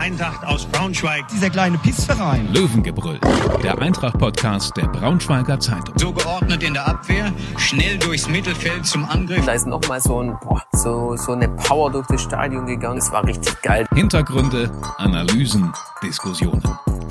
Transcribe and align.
Eintracht 0.00 0.42
aus 0.46 0.64
Braunschweig. 0.64 1.28
Dieser 1.28 1.50
kleine 1.50 1.76
Pissverein. 1.76 2.50
Löwengebrüll, 2.54 3.20
der 3.62 3.78
Eintracht-Podcast 3.78 4.74
der 4.78 4.86
Braunschweiger 4.86 5.60
Zeitung. 5.60 5.94
So 5.98 6.10
geordnet 6.10 6.62
in 6.62 6.72
der 6.72 6.88
Abwehr, 6.88 7.30
schnell 7.58 7.98
durchs 7.98 8.26
Mittelfeld 8.26 8.86
zum 8.86 9.04
Angriff. 9.04 9.44
Da 9.44 9.52
ist 9.52 9.66
nochmal 9.66 10.00
so, 10.00 10.22
ein, 10.22 10.38
boah, 10.40 10.62
so, 10.72 11.16
so 11.16 11.32
eine 11.32 11.50
Power 11.50 11.92
durch 11.92 12.06
das 12.06 12.22
Stadion 12.22 12.64
gegangen. 12.64 12.96
Es 12.96 13.12
war 13.12 13.26
richtig 13.26 13.60
geil. 13.60 13.86
Hintergründe, 13.94 14.70
Analysen, 14.96 15.70
Diskussionen. 16.02 16.62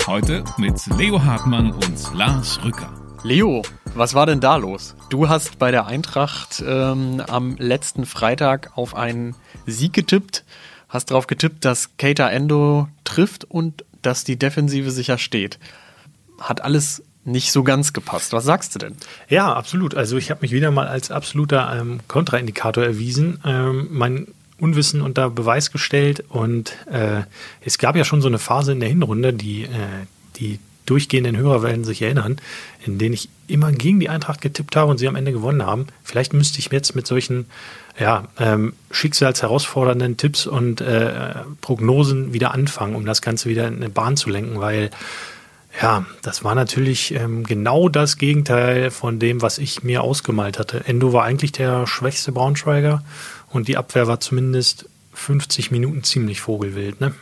Heute 0.08 0.42
mit 0.58 0.84
Leo 0.98 1.22
Hartmann 1.22 1.70
und 1.70 2.12
Lars 2.12 2.58
Rücker. 2.64 2.88
Leo, 3.22 3.62
was 3.94 4.14
war 4.14 4.26
denn 4.26 4.40
da 4.40 4.56
los? 4.56 4.96
Du 5.10 5.28
hast 5.28 5.60
bei 5.60 5.70
der 5.70 5.86
Eintracht 5.86 6.60
ähm, 6.66 7.22
am 7.28 7.54
letzten 7.56 8.04
Freitag 8.04 8.72
auf 8.74 8.96
einen 8.96 9.36
Sieg 9.66 9.92
getippt, 9.92 10.44
hast 10.90 11.10
darauf 11.10 11.26
getippt, 11.26 11.64
dass 11.64 11.96
Keita 11.96 12.28
Endo 12.28 12.88
trifft 13.04 13.44
und 13.44 13.84
dass 14.02 14.24
die 14.24 14.38
Defensive 14.38 14.90
sicher 14.90 15.16
steht. 15.16 15.58
Hat 16.38 16.62
alles 16.62 17.02
nicht 17.24 17.52
so 17.52 17.62
ganz 17.62 17.92
gepasst. 17.92 18.32
Was 18.32 18.44
sagst 18.44 18.74
du 18.74 18.78
denn? 18.78 18.96
Ja, 19.28 19.52
absolut. 19.52 19.94
Also 19.94 20.16
ich 20.16 20.30
habe 20.30 20.42
mich 20.42 20.52
wieder 20.52 20.70
mal 20.70 20.88
als 20.88 21.10
absoluter 21.10 21.78
ähm, 21.78 22.00
Kontraindikator 22.08 22.84
erwiesen. 22.84 23.40
Ähm, 23.44 23.88
mein 23.90 24.26
Unwissen 24.58 25.00
unter 25.00 25.30
Beweis 25.30 25.70
gestellt 25.70 26.24
und 26.28 26.76
äh, 26.90 27.22
es 27.62 27.78
gab 27.78 27.96
ja 27.96 28.04
schon 28.04 28.20
so 28.20 28.28
eine 28.28 28.38
Phase 28.38 28.72
in 28.72 28.80
der 28.80 28.90
Hinrunde, 28.90 29.32
die, 29.32 29.64
äh, 29.64 30.06
die 30.36 30.58
durchgehenden 30.90 31.36
Hörer 31.36 31.62
werden 31.62 31.84
sich 31.84 32.02
erinnern, 32.02 32.36
in 32.84 32.98
denen 32.98 33.14
ich 33.14 33.28
immer 33.46 33.72
gegen 33.72 34.00
die 34.00 34.08
Eintracht 34.08 34.40
getippt 34.40 34.76
habe 34.76 34.90
und 34.90 34.98
sie 34.98 35.08
am 35.08 35.16
Ende 35.16 35.32
gewonnen 35.32 35.64
haben. 35.64 35.86
Vielleicht 36.02 36.32
müsste 36.32 36.58
ich 36.58 36.70
jetzt 36.70 36.94
mit 36.94 37.06
solchen 37.06 37.46
ja, 37.98 38.28
ähm, 38.38 38.74
schicksalsherausfordernden 38.90 40.16
Tipps 40.16 40.46
und 40.46 40.80
äh, 40.80 41.34
Prognosen 41.60 42.32
wieder 42.32 42.52
anfangen, 42.52 42.94
um 42.94 43.04
das 43.04 43.22
Ganze 43.22 43.48
wieder 43.48 43.68
in 43.68 43.76
eine 43.76 43.90
Bahn 43.90 44.16
zu 44.16 44.30
lenken, 44.30 44.60
weil 44.60 44.90
ja, 45.80 46.04
das 46.22 46.42
war 46.42 46.54
natürlich 46.54 47.14
ähm, 47.14 47.44
genau 47.44 47.88
das 47.88 48.16
Gegenteil 48.16 48.90
von 48.90 49.18
dem, 49.20 49.40
was 49.40 49.58
ich 49.58 49.84
mir 49.84 50.02
ausgemalt 50.02 50.58
hatte. 50.58 50.84
Endo 50.86 51.12
war 51.12 51.24
eigentlich 51.24 51.52
der 51.52 51.86
schwächste 51.86 52.32
Braunschweiger 52.32 53.04
und 53.50 53.68
die 53.68 53.76
Abwehr 53.76 54.08
war 54.08 54.18
zumindest 54.18 54.88
50 55.14 55.70
Minuten 55.70 56.02
ziemlich 56.02 56.40
vogelwild, 56.40 57.00
ne? 57.00 57.14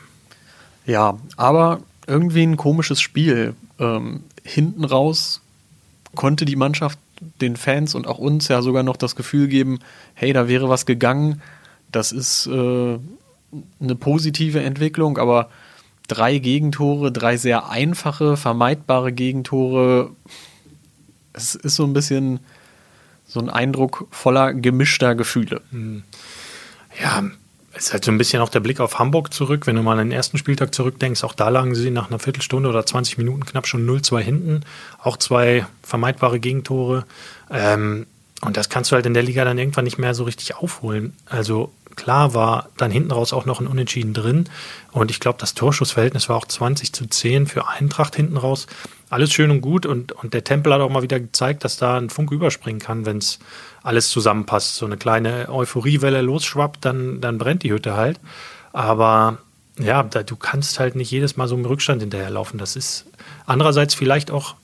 Ja, 0.86 1.18
aber 1.36 1.82
irgendwie 2.08 2.42
ein 2.42 2.56
komisches 2.56 3.00
Spiel. 3.00 3.54
Ähm, 3.78 4.24
hinten 4.42 4.84
raus 4.84 5.40
konnte 6.14 6.44
die 6.44 6.56
Mannschaft 6.56 6.98
den 7.40 7.56
Fans 7.56 7.94
und 7.94 8.06
auch 8.06 8.18
uns 8.18 8.48
ja 8.48 8.62
sogar 8.62 8.82
noch 8.82 8.96
das 8.96 9.14
Gefühl 9.16 9.48
geben, 9.48 9.80
hey, 10.14 10.32
da 10.32 10.48
wäre 10.48 10.68
was 10.68 10.86
gegangen. 10.86 11.42
Das 11.92 12.12
ist 12.12 12.46
äh, 12.46 12.98
eine 13.80 13.94
positive 13.94 14.60
Entwicklung, 14.60 15.18
aber 15.18 15.50
drei 16.06 16.38
Gegentore, 16.38 17.12
drei 17.12 17.36
sehr 17.36 17.68
einfache, 17.68 18.36
vermeidbare 18.36 19.12
Gegentore. 19.12 20.10
Es 21.32 21.54
ist 21.54 21.76
so 21.76 21.84
ein 21.84 21.92
bisschen 21.92 22.40
so 23.26 23.40
ein 23.40 23.50
Eindruck 23.50 24.06
voller 24.10 24.54
gemischter 24.54 25.14
Gefühle. 25.14 25.60
Ja, 27.00 27.24
es 27.78 27.86
ist 27.86 27.92
halt 27.92 28.04
so 28.04 28.10
ein 28.10 28.18
bisschen 28.18 28.42
auch 28.42 28.48
der 28.48 28.58
Blick 28.58 28.80
auf 28.80 28.98
Hamburg 28.98 29.32
zurück. 29.32 29.66
Wenn 29.68 29.76
du 29.76 29.82
mal 29.82 29.92
an 29.92 30.08
den 30.08 30.12
ersten 30.12 30.36
Spieltag 30.36 30.74
zurückdenkst, 30.74 31.22
auch 31.22 31.32
da 31.32 31.48
lagen 31.48 31.76
sie 31.76 31.90
nach 31.90 32.08
einer 32.08 32.18
Viertelstunde 32.18 32.68
oder 32.68 32.84
20 32.84 33.18
Minuten 33.18 33.44
knapp 33.44 33.68
schon 33.68 33.88
0-2 33.88 34.18
hinten. 34.18 34.60
Auch 35.00 35.16
zwei 35.16 35.64
vermeidbare 35.84 36.40
Gegentore. 36.40 37.04
Ähm, 37.50 38.06
und 38.40 38.56
das 38.56 38.68
kannst 38.68 38.90
du 38.90 38.96
halt 38.96 39.06
in 39.06 39.14
der 39.14 39.22
Liga 39.22 39.44
dann 39.44 39.58
irgendwann 39.58 39.84
nicht 39.84 39.98
mehr 39.98 40.14
so 40.14 40.24
richtig 40.24 40.56
aufholen. 40.56 41.14
Also 41.26 41.72
klar 41.94 42.34
war 42.34 42.68
dann 42.76 42.90
hinten 42.90 43.12
raus 43.12 43.32
auch 43.32 43.46
noch 43.46 43.60
ein 43.60 43.68
Unentschieden 43.68 44.12
drin. 44.12 44.48
Und 44.90 45.12
ich 45.12 45.20
glaube, 45.20 45.38
das 45.40 45.54
Torschussverhältnis 45.54 46.28
war 46.28 46.36
auch 46.36 46.46
20 46.46 46.92
zu 46.92 47.06
10 47.06 47.46
für 47.46 47.68
Eintracht 47.68 48.16
hinten 48.16 48.38
raus. 48.38 48.66
Alles 49.10 49.32
schön 49.32 49.50
und 49.50 49.60
gut. 49.60 49.86
Und, 49.86 50.12
und 50.12 50.34
der 50.34 50.44
Tempel 50.44 50.72
hat 50.72 50.80
auch 50.80 50.90
mal 50.90 51.02
wieder 51.02 51.20
gezeigt, 51.20 51.64
dass 51.64 51.78
da 51.78 51.96
ein 51.96 52.10
Funk 52.10 52.30
überspringen 52.30 52.80
kann, 52.80 53.06
wenn 53.06 53.18
es 53.18 53.38
alles 53.82 54.10
zusammenpasst. 54.10 54.76
So 54.76 54.86
eine 54.86 54.96
kleine 54.96 55.48
Euphoriewelle 55.48 56.20
losschwappt, 56.20 56.84
dann, 56.84 57.20
dann 57.20 57.38
brennt 57.38 57.62
die 57.62 57.72
Hütte 57.72 57.96
halt. 57.96 58.20
Aber 58.72 59.38
ja, 59.78 60.02
da, 60.02 60.22
du 60.22 60.36
kannst 60.36 60.78
halt 60.78 60.94
nicht 60.94 61.10
jedes 61.10 61.36
Mal 61.36 61.48
so 61.48 61.56
im 61.56 61.64
Rückstand 61.64 62.02
hinterherlaufen. 62.02 62.58
Das 62.58 62.76
ist 62.76 63.06
andererseits 63.46 63.94
vielleicht 63.94 64.30
auch 64.30 64.56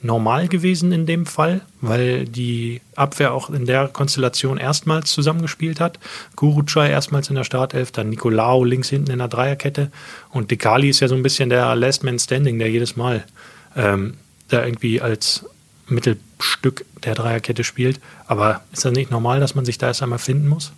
normal 0.00 0.48
gewesen 0.48 0.92
in 0.92 1.06
dem 1.06 1.26
Fall, 1.26 1.60
weil 1.80 2.24
die 2.24 2.80
Abwehr 2.94 3.32
auch 3.34 3.50
in 3.50 3.66
der 3.66 3.88
Konstellation 3.88 4.58
erstmals 4.58 5.10
zusammengespielt 5.10 5.80
hat. 5.80 5.98
Gurucay 6.36 6.88
erstmals 6.88 7.30
in 7.30 7.34
der 7.34 7.44
Startelf, 7.44 7.90
dann 7.90 8.10
Nicolao 8.10 8.64
links 8.64 8.90
hinten 8.90 9.10
in 9.10 9.18
der 9.18 9.28
Dreierkette 9.28 9.90
und 10.30 10.50
Dekali 10.50 10.88
ist 10.88 11.00
ja 11.00 11.08
so 11.08 11.16
ein 11.16 11.22
bisschen 11.22 11.50
der 11.50 11.74
Last 11.74 12.04
Man 12.04 12.18
Standing, 12.18 12.58
der 12.58 12.70
jedes 12.70 12.94
Mal 12.96 13.24
ähm, 13.78 14.14
da 14.48 14.64
irgendwie 14.64 15.00
als 15.00 15.46
Mittelstück 15.86 16.84
der 17.04 17.14
Dreierkette 17.14 17.64
spielt. 17.64 18.00
Aber 18.26 18.60
ist 18.72 18.84
das 18.84 18.92
nicht 18.92 19.10
normal, 19.10 19.40
dass 19.40 19.54
man 19.54 19.64
sich 19.64 19.78
da 19.78 19.86
erst 19.86 20.02
einmal 20.02 20.18
finden 20.18 20.48
muss? 20.48 20.72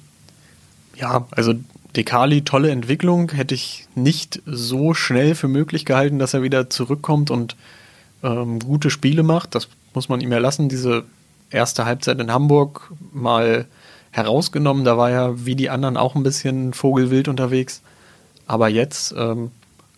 Ja, 0.95 1.27
also 1.33 1.55
Dekali, 1.97 2.43
tolle 2.43 2.71
Entwicklung. 2.71 3.33
Hätte 3.33 3.55
ich 3.55 3.89
nicht 3.95 4.43
so 4.47 4.95
schnell 4.95 5.35
für 5.35 5.49
möglich 5.49 5.85
gehalten, 5.85 6.19
dass 6.19 6.35
er 6.35 6.43
wieder 6.43 6.71
zurückkommt 6.71 7.31
und 7.31 7.57
ähm, 8.23 8.61
gute 8.61 8.91
Spiele 8.91 9.23
macht. 9.23 9.55
Das 9.55 9.69
muss 9.95 10.09
man 10.09 10.21
ihm 10.21 10.31
ja 10.31 10.39
lassen. 10.39 10.69
Diese 10.69 11.05
erste 11.51 11.87
Halbzeit 11.87 12.21
in 12.21 12.31
Hamburg 12.31 12.93
mal 13.13 13.67
herausgenommen. 14.13 14.85
Da 14.85 14.97
war 14.99 15.11
er 15.11 15.47
wie 15.47 15.57
die 15.57 15.71
anderen 15.71 15.97
auch 15.97 16.15
ein 16.15 16.23
bisschen 16.23 16.75
vogelwild 16.75 17.29
unterwegs. 17.29 17.83
Aber 18.47 18.69
jetzt 18.69 19.15
ähm, 19.17 19.51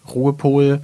Ruhepol 0.08 0.82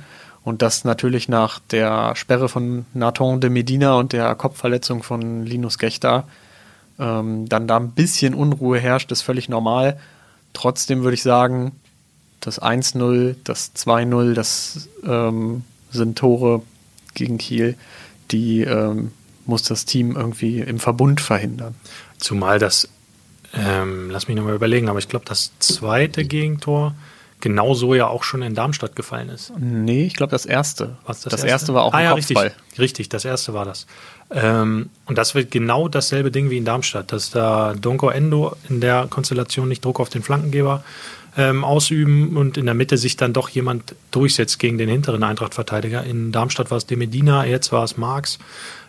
und 0.48 0.62
das 0.62 0.84
natürlich 0.84 1.28
nach 1.28 1.58
der 1.58 2.16
Sperre 2.16 2.48
von 2.48 2.86
Nathan 2.94 3.40
de 3.40 3.50
Medina 3.50 3.94
und 3.96 4.14
der 4.14 4.34
Kopfverletzung 4.34 5.02
von 5.02 5.44
Linus 5.44 5.76
Gechter. 5.76 6.26
Ähm, 6.98 7.48
dann 7.50 7.68
da 7.68 7.76
ein 7.76 7.90
bisschen 7.90 8.34
Unruhe 8.34 8.78
herrscht, 8.78 9.12
ist 9.12 9.20
völlig 9.20 9.50
normal. 9.50 10.00
Trotzdem 10.54 11.02
würde 11.02 11.14
ich 11.14 11.22
sagen, 11.22 11.72
das 12.40 12.62
1-0, 12.62 13.36
das 13.44 13.74
2-0, 13.74 14.32
das 14.32 14.88
ähm, 15.04 15.64
sind 15.90 16.16
Tore 16.16 16.62
gegen 17.12 17.36
Kiel, 17.36 17.76
die 18.30 18.62
ähm, 18.62 19.12
muss 19.44 19.64
das 19.64 19.84
Team 19.84 20.16
irgendwie 20.16 20.60
im 20.60 20.78
Verbund 20.78 21.20
verhindern. 21.20 21.74
Zumal 22.16 22.58
das, 22.58 22.88
ähm, 23.52 24.08
lass 24.10 24.28
mich 24.28 24.36
nochmal 24.36 24.54
überlegen, 24.54 24.88
aber 24.88 24.98
ich 24.98 25.08
glaube, 25.08 25.26
das 25.26 25.52
zweite 25.58 26.24
Gegentor 26.24 26.94
genauso 27.40 27.94
ja 27.94 28.06
auch 28.06 28.22
schon 28.24 28.42
in 28.42 28.54
Darmstadt 28.54 28.96
gefallen 28.96 29.28
ist. 29.28 29.52
Nee, 29.58 30.06
ich 30.06 30.14
glaube, 30.14 30.30
das 30.30 30.46
erste. 30.46 30.96
Was 31.06 31.20
das, 31.20 31.32
das 31.32 31.40
erste? 31.40 31.48
erste? 31.48 31.74
war 31.74 31.84
auch 31.84 31.92
ah, 31.92 31.98
ein 31.98 32.04
ja, 32.04 32.14
Kopfball. 32.14 32.44
Richtig, 32.46 32.78
richtig, 32.78 33.08
das 33.08 33.24
erste 33.24 33.54
war 33.54 33.64
das. 33.64 33.86
Ähm, 34.30 34.90
und 35.06 35.16
das 35.16 35.34
wird 35.34 35.50
genau 35.50 35.88
dasselbe 35.88 36.30
Ding 36.30 36.50
wie 36.50 36.58
in 36.58 36.64
Darmstadt, 36.64 37.12
dass 37.12 37.30
da 37.30 37.74
Donko 37.74 38.10
Endo 38.10 38.56
in 38.68 38.80
der 38.80 39.06
Konstellation 39.08 39.68
nicht 39.68 39.84
Druck 39.84 40.00
auf 40.00 40.08
den 40.08 40.22
Flankengeber 40.22 40.84
ähm, 41.36 41.64
ausüben 41.64 42.36
und 42.36 42.58
in 42.58 42.66
der 42.66 42.74
Mitte 42.74 42.98
sich 42.98 43.16
dann 43.16 43.32
doch 43.32 43.48
jemand 43.48 43.94
durchsetzt 44.10 44.58
gegen 44.58 44.76
den 44.76 44.88
hinteren 44.88 45.22
Eintracht-Verteidiger. 45.22 46.04
In 46.04 46.32
Darmstadt 46.32 46.70
war 46.70 46.78
es 46.78 46.86
De 46.86 46.96
Medina, 46.96 47.46
jetzt 47.46 47.72
war 47.72 47.84
es 47.84 47.96
Marx. 47.96 48.38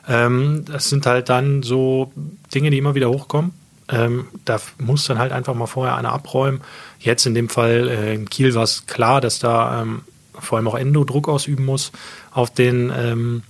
Ähm, 0.07 0.65
das 0.65 0.89
sind 0.89 1.05
halt 1.05 1.29
dann 1.29 1.63
so 1.63 2.11
Dinge, 2.53 2.71
die 2.71 2.77
immer 2.77 2.95
wieder 2.95 3.09
hochkommen. 3.09 3.51
Ähm, 3.89 4.27
da 4.45 4.59
muss 4.77 5.05
dann 5.05 5.17
halt 5.17 5.31
einfach 5.31 5.55
mal 5.55 5.65
vorher 5.67 5.95
einer 5.95 6.13
abräumen. 6.13 6.61
Jetzt 6.99 7.25
in 7.25 7.33
dem 7.33 7.49
Fall 7.49 7.87
äh, 7.87 8.13
in 8.13 8.29
Kiel 8.29 8.53
war 8.53 8.63
es 8.63 8.85
klar, 8.85 9.19
dass 9.19 9.39
da 9.39 9.81
ähm, 9.81 10.01
vor 10.37 10.57
allem 10.57 10.67
auch 10.67 10.75
Endo 10.75 11.03
Druck 11.03 11.27
ausüben 11.27 11.65
muss 11.65 11.91
auf 12.31 12.53
den, 12.53 12.91
ähm, 12.95 13.43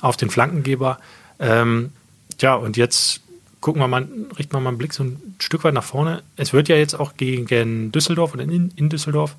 auf 0.00 0.16
den 0.16 0.30
Flankengeber. 0.30 0.98
Ähm, 1.38 1.92
ja, 2.40 2.54
und 2.54 2.76
jetzt 2.76 3.20
gucken 3.60 3.80
wir 3.80 3.88
mal, 3.88 4.06
richten 4.38 4.52
wir 4.52 4.60
mal 4.60 4.68
einen 4.68 4.78
Blick 4.78 4.92
so 4.92 5.02
ein 5.02 5.34
Stück 5.38 5.64
weit 5.64 5.74
nach 5.74 5.84
vorne. 5.84 6.22
Es 6.36 6.52
wird 6.52 6.68
ja 6.68 6.76
jetzt 6.76 6.94
auch 6.94 7.16
gegen 7.16 7.90
Düsseldorf 7.90 8.34
oder 8.34 8.44
in, 8.44 8.70
in 8.76 8.88
Düsseldorf 8.88 9.34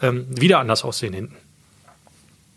ähm, 0.00 0.26
wieder 0.28 0.58
anders 0.58 0.84
aussehen 0.84 1.14
hinten. 1.14 1.36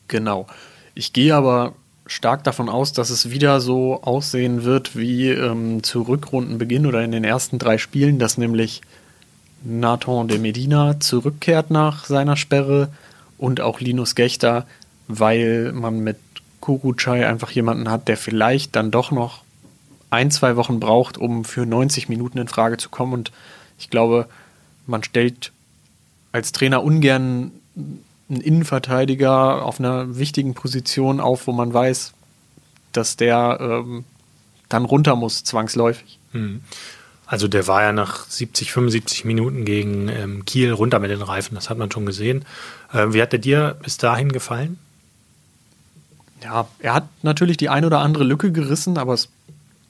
Genau. 0.08 0.48
Ich 0.94 1.14
gehe 1.14 1.36
aber 1.36 1.74
stark 2.08 2.44
davon 2.44 2.70
aus, 2.70 2.94
dass 2.94 3.10
es 3.10 3.32
wieder 3.32 3.60
so 3.60 4.02
aussehen 4.04 4.64
wird 4.64 4.96
wie 4.96 5.30
ähm, 5.30 5.84
zu 5.84 6.04
Rückrundenbeginn 6.04 6.86
oder 6.86 7.04
in 7.04 7.12
den 7.12 7.24
ersten 7.24 7.58
drei 7.58 7.78
Spielen, 7.78 8.20
dass 8.20 8.38
nämlich 8.38 8.82
Nathan 9.64 10.28
de 10.28 10.38
Medina 10.38 11.00
zurückkehrt 11.00 11.72
nach 11.72 12.06
seiner 12.06 12.38
Sperre 12.38 12.90
und 13.38 13.62
auch 13.62 13.80
Linus 13.80 14.14
Gechter, 14.16 14.68
weil 15.08 15.72
man 15.74 16.00
mit 16.00 16.18
Kurucay 16.62 17.26
einfach 17.26 17.52
jemanden 17.52 17.90
hat, 17.90 18.08
der 18.08 18.18
vielleicht 18.18 18.76
dann 18.76 18.92
doch 18.92 19.12
noch 19.12 19.44
ein, 20.10 20.32
zwei 20.32 20.56
Wochen 20.56 20.80
braucht, 20.80 21.18
um 21.18 21.44
für 21.44 21.66
90 21.66 22.10
Minuten 22.10 22.38
in 22.38 22.48
Frage 22.48 22.78
zu 22.78 22.90
kommen. 22.90 23.14
Und 23.14 23.32
ich 23.78 23.90
glaube, 23.90 24.28
man 24.86 25.04
stellt 25.04 25.52
als 26.32 26.52
Trainer 26.52 26.84
ungern 26.84 27.52
einen 28.30 28.42
Innenverteidiger 28.42 29.64
auf 29.64 29.80
einer 29.80 30.18
wichtigen 30.18 30.54
Position 30.54 31.20
auf, 31.20 31.48
wo 31.48 31.52
man 31.52 31.74
weiß, 31.74 32.14
dass 32.92 33.18
der 33.18 33.58
ähm, 33.62 34.04
dann 34.70 34.86
runter 34.86 35.16
muss, 35.16 35.44
zwangsläufig. 35.44 36.20
Hm. 36.32 36.62
Also 37.28 37.48
der 37.48 37.68
war 37.68 37.82
ja 37.82 37.92
nach 37.92 38.26
70, 38.28 38.72
75 38.72 39.26
Minuten 39.26 39.66
gegen 39.66 40.10
ähm, 40.10 40.46
Kiel 40.46 40.72
runter 40.72 41.00
mit 41.00 41.10
den 41.10 41.22
Reifen, 41.22 41.56
das 41.56 41.70
hat 41.70 41.78
man 41.78 41.92
schon 41.92 42.06
gesehen. 42.06 42.46
Äh, 42.94 43.08
wie 43.10 43.22
hat 43.22 43.32
der 43.32 43.40
dir 43.40 43.78
bis 43.82 43.98
dahin 43.98 44.32
gefallen? 44.32 44.80
Ja, 46.44 46.68
er 46.80 46.94
hat 46.94 47.08
natürlich 47.24 47.58
die 47.58 47.70
ein 47.70 47.86
oder 47.86 48.00
andere 48.00 48.24
Lücke 48.24 48.52
gerissen, 48.52 48.98
aber 48.98 49.14
es 49.14 49.30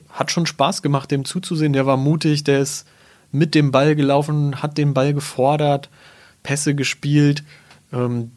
hat 0.10 0.32
schon 0.32 0.46
Spaß 0.46 0.82
gemacht, 0.82 1.12
dem 1.12 1.26
zuzusehen. 1.26 1.74
Der 1.74 1.86
war 1.86 1.98
mutig, 1.98 2.46
der 2.46 2.62
ist 2.62 2.88
mit 3.34 3.54
dem 3.54 3.72
Ball 3.72 3.96
gelaufen, 3.96 4.62
hat 4.62 4.78
den 4.78 4.94
Ball 4.94 5.14
gefordert, 5.14 5.90
Pässe 6.44 6.74
gespielt. 6.74 7.44
Ähm, 7.96 8.32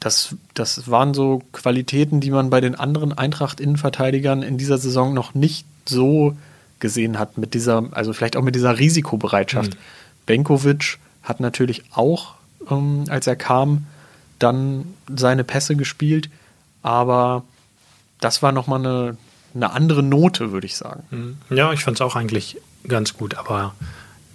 das, 0.00 0.34
das 0.54 0.90
waren 0.90 1.14
so 1.14 1.42
Qualitäten, 1.52 2.20
die 2.20 2.30
man 2.30 2.50
bei 2.50 2.60
den 2.60 2.74
anderen 2.74 3.12
Eintracht-Innenverteidigern 3.12 4.42
in 4.42 4.58
dieser 4.58 4.78
Saison 4.78 5.14
noch 5.14 5.34
nicht 5.34 5.66
so 5.86 6.36
gesehen 6.80 7.18
hat, 7.18 7.38
mit 7.38 7.54
dieser, 7.54 7.84
also 7.92 8.12
vielleicht 8.12 8.36
auch 8.36 8.42
mit 8.42 8.54
dieser 8.56 8.78
Risikobereitschaft. 8.78 9.74
Mhm. 9.74 9.78
Benkovic 10.26 10.98
hat 11.22 11.38
natürlich 11.38 11.84
auch, 11.92 12.34
ähm, 12.68 13.04
als 13.08 13.26
er 13.28 13.36
kam, 13.36 13.86
dann 14.40 14.94
seine 15.14 15.44
Pässe 15.44 15.76
gespielt, 15.76 16.28
aber 16.82 17.44
das 18.20 18.42
war 18.42 18.50
nochmal 18.50 18.80
eine, 18.80 19.16
eine 19.54 19.70
andere 19.70 20.02
Note, 20.02 20.50
würde 20.50 20.66
ich 20.66 20.76
sagen. 20.76 21.04
Mhm. 21.10 21.56
Ja, 21.56 21.72
ich 21.72 21.84
fand 21.84 21.98
es 21.98 22.00
auch 22.00 22.16
eigentlich 22.16 22.58
ganz 22.88 23.16
gut, 23.16 23.36
aber 23.36 23.74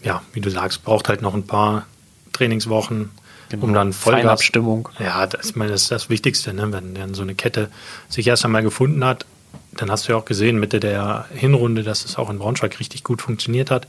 ja, 0.01 0.21
wie 0.31 0.39
du 0.39 0.49
sagst, 0.49 0.85
braucht 0.85 1.09
halt 1.09 1.21
noch 1.21 1.33
ein 1.33 1.45
paar 1.45 1.85
Trainingswochen, 2.31 3.09
genau. 3.49 3.65
um 3.65 3.73
dann 3.73 3.93
Vollgas. 3.93 4.31
Abstimmung. 4.31 4.89
Ja, 4.99 5.25
das, 5.25 5.49
ich 5.49 5.55
meine, 5.55 5.71
das 5.71 5.83
ist 5.83 5.91
das 5.91 6.09
Wichtigste, 6.09 6.53
ne? 6.53 6.71
wenn 6.71 6.95
dann 6.95 7.13
so 7.13 7.21
eine 7.21 7.35
Kette 7.35 7.69
sich 8.09 8.27
erst 8.27 8.45
einmal 8.45 8.63
gefunden 8.63 9.03
hat. 9.03 9.25
Dann 9.73 9.91
hast 9.91 10.07
du 10.07 10.13
ja 10.13 10.17
auch 10.17 10.25
gesehen, 10.25 10.59
Mitte 10.59 10.79
der 10.79 11.25
Hinrunde, 11.33 11.83
dass 11.83 12.05
es 12.05 12.17
auch 12.17 12.29
in 12.29 12.39
Braunschweig 12.39 12.79
richtig 12.79 13.03
gut 13.03 13.21
funktioniert 13.21 13.71
hat. 13.71 13.87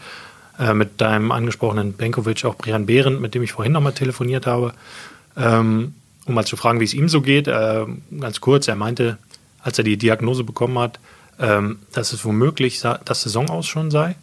Äh, 0.58 0.74
mit 0.74 1.00
deinem 1.00 1.30
angesprochenen 1.30 1.92
Benkovic, 1.92 2.44
auch 2.44 2.56
Brian 2.56 2.84
Behrendt, 2.86 3.20
mit 3.20 3.34
dem 3.34 3.42
ich 3.42 3.52
vorhin 3.52 3.72
nochmal 3.72 3.92
telefoniert 3.92 4.46
habe, 4.46 4.74
ähm, 5.36 5.94
um 6.26 6.34
mal 6.34 6.44
zu 6.44 6.56
fragen, 6.56 6.80
wie 6.80 6.84
es 6.84 6.94
ihm 6.94 7.08
so 7.08 7.22
geht. 7.22 7.46
Äh, 7.46 7.86
ganz 8.18 8.40
kurz, 8.40 8.66
er 8.66 8.74
meinte, 8.74 9.18
als 9.62 9.78
er 9.78 9.84
die 9.84 9.96
Diagnose 9.96 10.42
bekommen 10.42 10.78
hat, 10.78 10.98
ähm, 11.38 11.78
dass 11.92 12.12
es 12.12 12.24
womöglich 12.24 12.80
das 12.80 13.22
Saison 13.22 13.48
aus 13.50 13.66
schon 13.66 13.92
sei. 13.92 14.16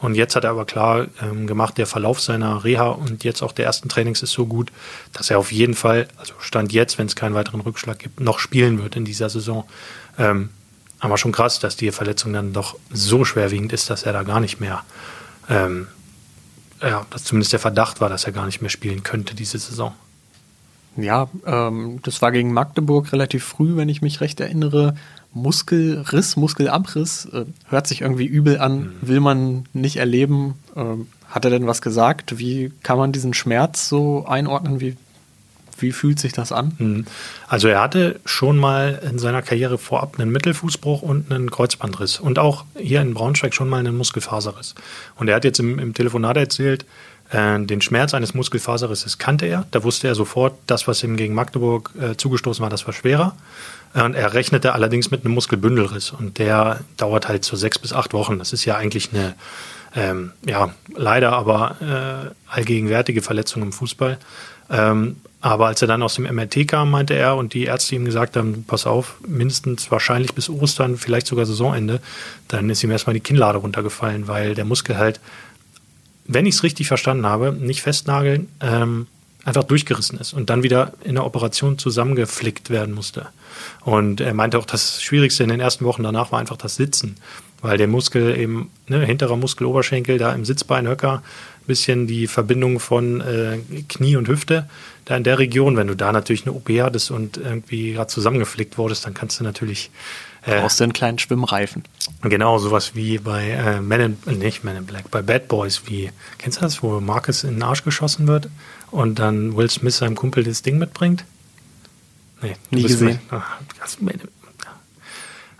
Und 0.00 0.14
jetzt 0.14 0.34
hat 0.34 0.44
er 0.44 0.50
aber 0.50 0.64
klar 0.64 1.08
ähm, 1.22 1.46
gemacht, 1.46 1.76
der 1.76 1.86
Verlauf 1.86 2.20
seiner 2.20 2.64
Reha 2.64 2.88
und 2.88 3.22
jetzt 3.22 3.42
auch 3.42 3.52
der 3.52 3.66
ersten 3.66 3.90
Trainings 3.90 4.22
ist 4.22 4.32
so 4.32 4.46
gut, 4.46 4.72
dass 5.12 5.30
er 5.30 5.38
auf 5.38 5.52
jeden 5.52 5.74
Fall, 5.74 6.08
also 6.16 6.32
Stand 6.40 6.72
jetzt, 6.72 6.98
wenn 6.98 7.06
es 7.06 7.16
keinen 7.16 7.34
weiteren 7.34 7.60
Rückschlag 7.60 7.98
gibt, 7.98 8.18
noch 8.18 8.38
spielen 8.38 8.82
wird 8.82 8.96
in 8.96 9.04
dieser 9.04 9.28
Saison. 9.28 9.64
Ähm, 10.18 10.48
aber 11.00 11.18
schon 11.18 11.32
krass, 11.32 11.60
dass 11.60 11.76
die 11.76 11.90
Verletzung 11.92 12.32
dann 12.32 12.52
doch 12.52 12.76
so 12.90 13.24
schwerwiegend 13.24 13.72
ist, 13.72 13.90
dass 13.90 14.04
er 14.04 14.12
da 14.12 14.22
gar 14.22 14.40
nicht 14.40 14.58
mehr, 14.58 14.84
ähm, 15.48 15.86
ja, 16.80 17.04
dass 17.10 17.24
zumindest 17.24 17.52
der 17.52 17.60
Verdacht 17.60 18.00
war, 18.00 18.08
dass 18.08 18.24
er 18.24 18.32
gar 18.32 18.46
nicht 18.46 18.62
mehr 18.62 18.70
spielen 18.70 19.02
könnte 19.02 19.34
diese 19.34 19.58
Saison. 19.58 19.94
Ja, 20.96 21.28
ähm, 21.46 22.00
das 22.02 22.20
war 22.20 22.32
gegen 22.32 22.52
Magdeburg 22.52 23.12
relativ 23.12 23.44
früh, 23.44 23.76
wenn 23.76 23.88
ich 23.88 24.02
mich 24.02 24.20
recht 24.20 24.40
erinnere. 24.40 24.94
Muskelriss, 25.32 26.36
Muskelabriss, 26.36 27.26
äh, 27.26 27.44
hört 27.68 27.86
sich 27.86 28.00
irgendwie 28.00 28.26
übel 28.26 28.58
an, 28.58 28.78
mhm. 28.78 28.92
will 29.02 29.20
man 29.20 29.64
nicht 29.72 29.96
erleben. 29.96 30.54
Ähm, 30.76 31.06
hat 31.28 31.44
er 31.44 31.50
denn 31.50 31.66
was 31.66 31.80
gesagt? 31.80 32.38
Wie 32.38 32.72
kann 32.82 32.98
man 32.98 33.12
diesen 33.12 33.34
Schmerz 33.34 33.88
so 33.88 34.26
einordnen? 34.26 34.80
Wie, 34.80 34.96
wie 35.78 35.92
fühlt 35.92 36.18
sich 36.18 36.32
das 36.32 36.50
an? 36.50 36.72
Mhm. 36.78 37.04
Also 37.46 37.68
er 37.68 37.80
hatte 37.80 38.18
schon 38.24 38.56
mal 38.56 39.00
in 39.08 39.20
seiner 39.20 39.40
Karriere 39.40 39.78
vorab 39.78 40.18
einen 40.18 40.32
Mittelfußbruch 40.32 41.02
und 41.02 41.30
einen 41.30 41.50
Kreuzbandriss 41.50 42.18
und 42.18 42.40
auch 42.40 42.64
hier 42.76 43.00
in 43.00 43.14
Braunschweig 43.14 43.54
schon 43.54 43.68
mal 43.68 43.78
einen 43.78 43.96
Muskelfaserriss. 43.96 44.74
Und 45.14 45.28
er 45.28 45.36
hat 45.36 45.44
jetzt 45.44 45.60
im, 45.60 45.78
im 45.78 45.94
Telefonat 45.94 46.36
erzählt, 46.36 46.84
äh, 47.30 47.60
den 47.60 47.80
Schmerz 47.80 48.14
eines 48.14 48.34
Muskelfaserrisses 48.34 49.18
kannte 49.18 49.46
er. 49.46 49.66
Da 49.70 49.84
wusste 49.84 50.08
er 50.08 50.14
sofort, 50.14 50.54
das, 50.66 50.88
was 50.88 51.02
ihm 51.02 51.16
gegen 51.16 51.34
Magdeburg 51.34 51.92
äh, 52.00 52.16
zugestoßen 52.16 52.62
war, 52.62 52.70
das 52.70 52.86
war 52.86 52.92
schwerer. 52.92 53.36
Und 53.94 54.14
er 54.14 54.34
rechnete 54.34 54.72
allerdings 54.72 55.10
mit 55.10 55.24
einem 55.24 55.34
Muskelbündelriss 55.34 56.10
und 56.12 56.38
der 56.38 56.80
dauert 56.96 57.28
halt 57.28 57.44
so 57.44 57.56
sechs 57.56 57.78
bis 57.78 57.92
acht 57.92 58.12
Wochen. 58.12 58.38
Das 58.38 58.52
ist 58.52 58.64
ja 58.64 58.76
eigentlich 58.76 59.10
eine, 59.12 59.34
ähm, 59.96 60.32
ja, 60.46 60.72
leider 60.94 61.32
aber 61.32 61.76
äh, 61.80 62.54
allgegenwärtige 62.54 63.20
Verletzung 63.20 63.62
im 63.62 63.72
Fußball. 63.72 64.18
Ähm, 64.70 65.16
aber 65.40 65.66
als 65.66 65.82
er 65.82 65.88
dann 65.88 66.02
aus 66.02 66.14
dem 66.14 66.24
MRT 66.24 66.68
kam, 66.68 66.90
meinte 66.90 67.14
er 67.14 67.36
und 67.36 67.54
die 67.54 67.64
Ärzte 67.64 67.96
ihm 67.96 68.04
gesagt 68.04 68.36
haben, 68.36 68.64
pass 68.66 68.86
auf, 68.86 69.16
mindestens 69.26 69.90
wahrscheinlich 69.90 70.34
bis 70.34 70.48
Ostern, 70.48 70.96
vielleicht 70.96 71.26
sogar 71.26 71.46
Saisonende, 71.46 72.00
dann 72.48 72.68
ist 72.70 72.84
ihm 72.84 72.90
erstmal 72.90 73.14
die 73.14 73.20
Kinnlade 73.20 73.58
runtergefallen, 73.58 74.28
weil 74.28 74.54
der 74.54 74.66
Muskel 74.66 74.98
halt, 74.98 75.18
wenn 76.32 76.46
ich 76.46 76.54
es 76.54 76.62
richtig 76.62 76.86
verstanden 76.86 77.26
habe, 77.26 77.52
nicht 77.52 77.82
festnageln, 77.82 78.48
ähm, 78.60 79.08
einfach 79.44 79.64
durchgerissen 79.64 80.18
ist 80.18 80.32
und 80.32 80.48
dann 80.50 80.62
wieder 80.62 80.92
in 81.02 81.14
der 81.14 81.24
Operation 81.24 81.78
zusammengeflickt 81.78 82.70
werden 82.70 82.94
musste. 82.94 83.26
Und 83.84 84.20
er 84.20 84.34
meinte 84.34 84.58
auch, 84.58 84.66
das 84.66 85.02
Schwierigste 85.02 85.42
in 85.42 85.48
den 85.48 85.60
ersten 85.60 85.84
Wochen 85.84 86.02
danach 86.02 86.30
war 86.30 86.38
einfach 86.38 86.56
das 86.56 86.76
Sitzen, 86.76 87.16
weil 87.62 87.78
der 87.78 87.88
Muskel 87.88 88.38
eben, 88.38 88.70
ne, 88.86 89.04
hinterer 89.04 89.36
Muskel, 89.36 89.66
Oberschenkel, 89.66 90.18
da 90.18 90.32
im 90.32 90.44
Sitzbeinhöcker, 90.44 91.22
bisschen 91.70 92.06
die 92.06 92.26
Verbindung 92.26 92.80
von 92.80 93.20
äh, 93.20 93.58
Knie 93.88 94.16
und 94.16 94.28
Hüfte, 94.28 94.68
da 95.04 95.16
in 95.16 95.24
der 95.24 95.38
Region, 95.38 95.76
wenn 95.76 95.86
du 95.86 95.94
da 95.94 96.12
natürlich 96.12 96.42
eine 96.42 96.52
OP 96.52 96.68
hattest 96.68 97.10
und 97.10 97.36
irgendwie 97.36 97.92
gerade 97.92 98.08
zusammengeflickt 98.08 98.76
wurdest, 98.76 99.06
dann 99.06 99.14
kannst 99.14 99.40
du 99.40 99.44
natürlich 99.44 99.90
äh, 100.42 100.60
brauchst 100.60 100.80
du 100.80 100.84
einen 100.84 100.92
kleinen 100.92 101.18
Schwimmreifen. 101.18 101.84
Genau, 102.22 102.58
sowas 102.58 102.94
wie 102.94 103.18
bei 103.18 103.50
äh, 103.50 103.80
Men 103.80 104.18
in, 104.26 104.38
nicht 104.38 104.64
Men 104.64 104.76
in 104.76 104.86
Black, 104.86 105.10
bei 105.10 105.22
Bad 105.22 105.48
Boys, 105.48 105.82
wie, 105.86 106.10
kennst 106.38 106.58
du 106.58 106.62
das, 106.62 106.82
wo 106.82 107.00
Marcus 107.00 107.44
in 107.44 107.54
den 107.54 107.62
Arsch 107.62 107.84
geschossen 107.84 108.26
wird 108.26 108.48
und 108.90 109.18
dann 109.18 109.56
Will 109.56 109.70
Smith 109.70 109.98
seinem 109.98 110.16
Kumpel 110.16 110.44
das 110.44 110.62
Ding 110.62 110.78
mitbringt? 110.78 111.24
Nee, 112.42 112.56
nie 112.70 112.82
gesehen. 112.82 113.20
Ach, 113.30 113.58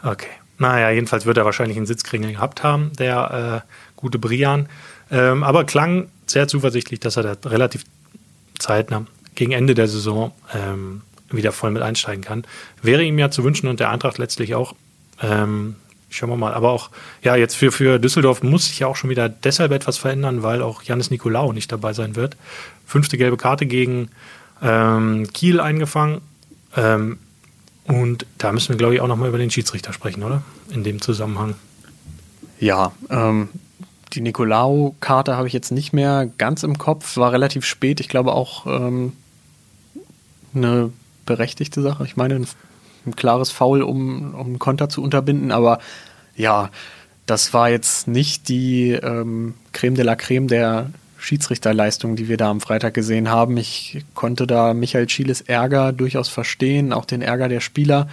okay. 0.03 0.31
Naja, 0.59 0.91
jedenfalls 0.91 1.27
wird 1.27 1.37
er 1.37 1.45
wahrscheinlich 1.45 1.77
einen 1.77 1.87
Sitzkringel 1.87 2.33
gehabt 2.33 2.63
haben, 2.63 2.93
der 2.99 3.65
äh, 3.67 3.71
gute 3.97 4.19
Brian. 4.19 4.69
Ähm, 5.11 5.43
aber 5.43 5.65
klang 5.65 6.09
sehr 6.27 6.49
zuversichtlich, 6.49 7.01
dass 7.01 7.17
er 7.17 7.35
da 7.35 7.49
relativ 7.49 7.85
zeitnah 8.59 9.07
gegen 9.35 9.53
Ende 9.53 9.75
der 9.75 9.89
Saison 9.89 10.33
ähm, 10.55 11.03
wieder 11.31 11.53
voll 11.53 11.71
mit 11.71 11.83
einsteigen 11.83 12.23
kann. 12.23 12.45
Wäre 12.83 13.03
ihm 13.03 13.19
ja 13.19 13.31
zu 13.31 13.45
wünschen 13.45 13.69
und 13.69 13.81
der 13.81 13.91
Eintracht 13.91 14.19
letztlich 14.19 14.55
auch. 14.55 14.75
Ähm, 15.23 15.77
schauen 16.11 16.31
wir 16.31 16.37
mal. 16.37 16.55
Aber 16.55 16.71
auch, 16.71 16.91
ja, 17.23 17.37
jetzt 17.37 17.57
für, 17.57 17.73
für 17.73 17.99
Düsseldorf 17.99 18.43
muss 18.43 18.67
sich 18.67 18.81
ja 18.81 18.87
auch 18.87 18.97
schon 18.97 19.11
wieder 19.11 19.29
deshalb 19.29 19.73
etwas 19.73 19.99
verändern, 19.99 20.43
weil 20.43 20.63
auch 20.63 20.83
Janis 20.83 21.11
Nikolaou 21.11 21.53
nicht 21.53 21.71
dabei 21.73 21.93
sein 21.93 22.17
wird. 22.17 22.37
Fünfte 22.87 23.17
gelbe 23.17 23.37
Karte 23.37 23.67
gegen 23.67 24.11
ähm, 24.63 25.33
Kiel 25.33 25.61
eingefangen. 25.61 26.21
Ähm, 26.77 27.19
und 27.85 28.27
da 28.39 28.53
müssen 28.53 28.71
wir, 28.71 28.77
glaube 28.77 28.95
ich, 28.95 29.01
auch 29.01 29.09
nochmal 29.09 29.29
über 29.29 29.39
den 29.39 29.51
Schiedsrichter 29.51 29.93
sprechen, 29.93 30.23
oder? 30.23 30.43
In 30.71 30.85
dem 30.85 31.01
Zusammenhang. 31.01 31.55
Ja, 32.59 32.93
ähm, 33.09 33.49
die 34.13 34.21
Nikolaou-Karte 34.21 35.37
habe 35.37 35.47
ich 35.47 35.53
jetzt 35.53 35.73
nicht 35.73 35.93
mehr 35.93 36.29
ganz 36.39 36.63
im 36.63 36.79
Kopf, 36.79 37.17
war 37.17 37.33
relativ 37.33 37.65
spät. 37.65 38.01
Ich 38.01 38.09
glaube 38.09 38.33
auch 38.33 38.67
ähm, 38.67 39.13
eine 40.55 40.93
berechtigte 41.27 41.83
Sache. 41.83 42.05
Ich 42.05 42.17
meine, 42.17 42.35
ein, 42.35 42.47
ein 43.07 43.17
klares 43.17 43.51
Foul, 43.51 43.83
um, 43.83 44.35
um 44.35 44.59
Konter 44.59 44.89
zu 44.89 45.03
unterbinden, 45.03 45.53
aber 45.53 45.79
ja, 46.37 46.71
das 47.27 47.55
war 47.55 47.71
jetzt 47.71 48.09
nicht 48.09 48.49
die 48.49 48.91
ähm, 48.91 49.55
Creme 49.73 49.95
de 49.95 50.05
la 50.05 50.17
Creme 50.17 50.49
der 50.49 50.91
Schiedsrichterleistung, 51.19 52.17
die 52.17 52.29
wir 52.29 52.37
da 52.37 52.51
am 52.51 52.61
Freitag 52.61 52.95
gesehen 52.95 53.29
haben. 53.29 53.57
Ich 53.57 54.05
konnte 54.15 54.47
da 54.47 54.75
Michael 54.75 55.09
Schieles 55.09 55.43
Ärger 55.43 55.93
durchaus 55.93 56.29
verstehen, 56.29 56.93
auch 56.93 57.05
den 57.05 57.23
Ärger 57.23 57.49
der 57.49 57.61
Spieler. 57.61 58.09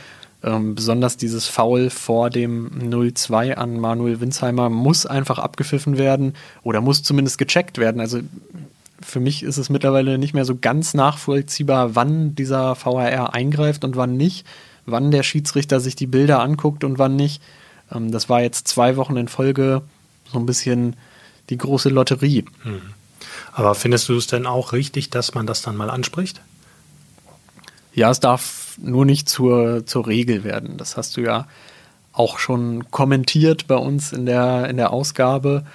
Ähm, 0.48 0.75
besonders 0.75 1.18
dieses 1.18 1.46
Foul 1.46 1.89
vor 1.89 2.30
dem 2.30 2.72
0-2 2.89 3.56
an 3.56 3.82
Manuel 3.82 4.22
Winsheimer 4.22 4.70
muss 4.70 5.06
einfach 5.06 5.39
abgepfiffen 5.39 5.98
werden 5.98 6.36
oder 6.63 6.80
muss 6.80 7.04
zumindest 7.04 7.38
gecheckt 7.38 7.77
werden. 7.77 8.00
Also 8.00 8.22
für 9.01 9.20
mich 9.20 9.44
ist 9.44 9.58
es 9.58 9.70
mittlerweile 9.70 10.18
nicht 10.18 10.34
mehr 10.34 10.46
so 10.46 10.56
ganz 10.56 10.94
nachvollziehbar, 10.94 11.96
wann 11.96 12.34
dieser 12.34 12.75
VHR 12.75 13.34
eingreift 13.34 13.84
und 13.84 13.98
wann 13.98 14.16
nicht, 14.16 14.46
wann 14.86 15.12
der 15.12 15.24
Schiedsrichter 15.24 15.82
sich 15.82 15.98
die 15.98 16.08
Bilder 16.08 16.39
anguckt 16.39 16.86
und 16.86 16.98
wann 16.98 17.18
nicht. 17.18 17.42
Ähm, 17.92 18.12
das 18.12 18.30
war 18.30 18.42
jetzt 18.42 18.70
zwei 18.70 18.96
Wochen 18.96 19.18
in 19.18 19.27
Folge 19.27 19.82
so 20.32 20.39
ein 20.39 20.46
bisschen 20.46 20.96
die 21.50 21.58
große 21.58 21.89
Lotterie. 21.89 22.46
Mhm. 22.63 22.82
Aber 23.51 23.75
findest 23.75 24.08
du 24.08 24.16
es 24.16 24.27
denn 24.27 24.46
auch 24.46 24.72
richtig, 24.72 25.10
dass 25.10 25.34
man 25.34 25.46
das 25.46 25.62
dann 25.62 25.75
mal 25.75 25.89
anspricht? 25.89 26.39
Ja, 27.98 28.12
es 28.12 28.20
darf 28.20 28.77
nur 28.80 29.06
nicht 29.06 29.27
zur, 29.27 29.88
zur 29.88 30.06
Regel 30.06 30.44
werden. 30.44 30.77
Das 30.77 30.98
hast 30.98 31.18
du 31.18 31.22
ja 31.22 31.48
auch 32.13 32.38
schon 32.38 32.92
kommentiert 32.92 33.66
bei 33.66 33.75
uns 33.75 34.13
in 34.13 34.27
der, 34.27 34.70
in 34.70 34.77
der 34.77 34.94
Ausgabe. 34.94 35.66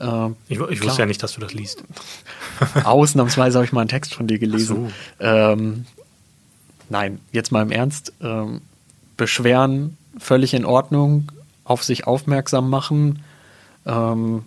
Äh, 0.00 0.28
ich, 0.48 0.58
ich 0.58 0.82
wusste 0.82 1.02
ja 1.02 1.06
nicht, 1.06 1.22
dass 1.22 1.34
du 1.34 1.40
das 1.42 1.52
liest. 1.52 1.84
Ausnahmsweise 2.84 3.58
habe 3.58 3.66
ich 3.66 3.72
mal 3.72 3.82
einen 3.82 3.90
Text 3.90 4.14
von 4.14 4.26
dir 4.26 4.38
gelesen. 4.38 4.90
So. 5.18 5.24
Ähm, 5.24 5.84
nein, 6.88 7.20
jetzt 7.30 7.52
mal 7.52 7.60
im 7.60 7.70
Ernst. 7.70 8.14
Ähm, 8.22 8.62
beschweren, 9.18 9.98
völlig 10.18 10.54
in 10.54 10.64
Ordnung, 10.64 11.30
auf 11.64 11.84
sich 11.84 12.06
aufmerksam 12.06 12.70
machen. 12.70 13.22
Ähm, 13.84 14.44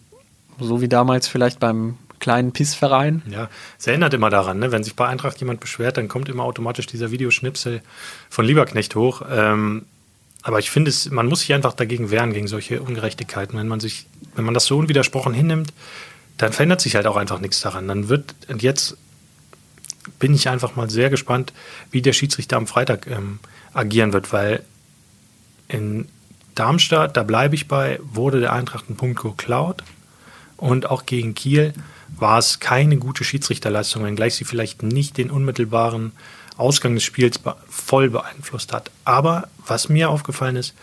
So 0.59 0.81
wie 0.81 0.89
damals 0.89 1.27
vielleicht 1.27 1.59
beim 1.59 1.97
kleinen 2.19 2.51
Pissverein. 2.51 3.21
Ja, 3.29 3.49
es 3.77 3.87
erinnert 3.87 4.13
immer 4.13 4.29
daran, 4.29 4.59
ne? 4.59 4.71
wenn 4.71 4.83
sich 4.83 4.95
bei 4.95 5.07
Eintracht 5.07 5.39
jemand 5.39 5.59
beschwert, 5.59 5.97
dann 5.97 6.07
kommt 6.07 6.29
immer 6.29 6.43
automatisch 6.43 6.85
dieser 6.85 7.11
Videoschnipsel 7.11 7.81
von 8.29 8.45
Lieberknecht 8.45 8.95
hoch. 8.95 9.21
Ähm, 9.29 9.85
aber 10.41 10.59
ich 10.59 10.71
finde 10.71 10.91
man 11.11 11.27
muss 11.27 11.41
sich 11.41 11.53
einfach 11.53 11.73
dagegen 11.73 12.11
wehren, 12.11 12.33
gegen 12.33 12.47
solche 12.47 12.81
Ungerechtigkeiten. 12.81 13.57
Wenn 13.59 13.67
man 13.67 13.79
sich, 13.79 14.05
wenn 14.35 14.45
man 14.45 14.53
das 14.53 14.65
so 14.65 14.77
unwidersprochen 14.77 15.33
hinnimmt, 15.33 15.73
dann 16.37 16.53
verändert 16.53 16.81
sich 16.81 16.95
halt 16.95 17.07
auch 17.07 17.17
einfach 17.17 17.39
nichts 17.39 17.59
daran. 17.59 17.87
Dann 17.87 18.07
wird, 18.07 18.33
und 18.47 18.61
jetzt 18.61 18.97
bin 20.19 20.33
ich 20.33 20.47
einfach 20.47 20.75
mal 20.75 20.89
sehr 20.89 21.09
gespannt, 21.09 21.53
wie 21.91 22.01
der 22.01 22.13
Schiedsrichter 22.13 22.57
am 22.57 22.67
Freitag 22.67 23.07
ähm, 23.07 23.39
agieren 23.73 24.13
wird, 24.13 24.31
weil 24.31 24.63
in 25.67 26.07
Darmstadt, 26.55 27.15
da 27.15 27.23
bleibe 27.23 27.55
ich 27.55 27.67
bei, 27.67 27.99
wurde 28.01 28.39
der 28.39 28.53
Eintracht 28.53 28.89
ein 28.89 28.95
Punkt 28.95 29.21
geklaut. 29.21 29.83
Und 30.57 30.89
auch 30.89 31.05
gegen 31.05 31.35
Kiel 31.35 31.73
war 32.17 32.37
es 32.37 32.59
keine 32.59 32.97
gute 32.97 33.23
Schiedsrichterleistung, 33.23 34.03
wenngleich 34.03 34.35
sie 34.35 34.45
vielleicht 34.45 34.83
nicht 34.83 35.17
den 35.17 35.31
unmittelbaren 35.31 36.11
Ausgang 36.57 36.93
des 36.93 37.03
Spiels 37.03 37.39
voll 37.69 38.09
beeinflusst 38.09 38.73
hat. 38.73 38.91
Aber 39.05 39.47
was 39.65 39.89
mir 39.89 40.09
aufgefallen 40.09 40.57
ist, 40.57 40.73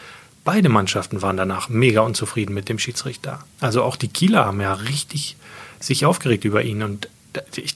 beide 0.45 0.68
Mannschaften 0.68 1.21
waren 1.21 1.37
danach 1.37 1.68
mega 1.68 2.00
unzufrieden 2.00 2.54
mit 2.54 2.68
dem 2.68 2.78
Schiedsrichter. 2.78 3.40
Also 3.61 3.83
auch 3.83 3.97
die 3.97 4.09
Kieler 4.09 4.47
haben 4.47 4.61
ja 4.61 4.73
richtig 4.73 5.37
sich 5.80 6.06
aufgeregt 6.06 6.45
über 6.45 6.62
ihn. 6.62 6.83
Und 6.83 7.09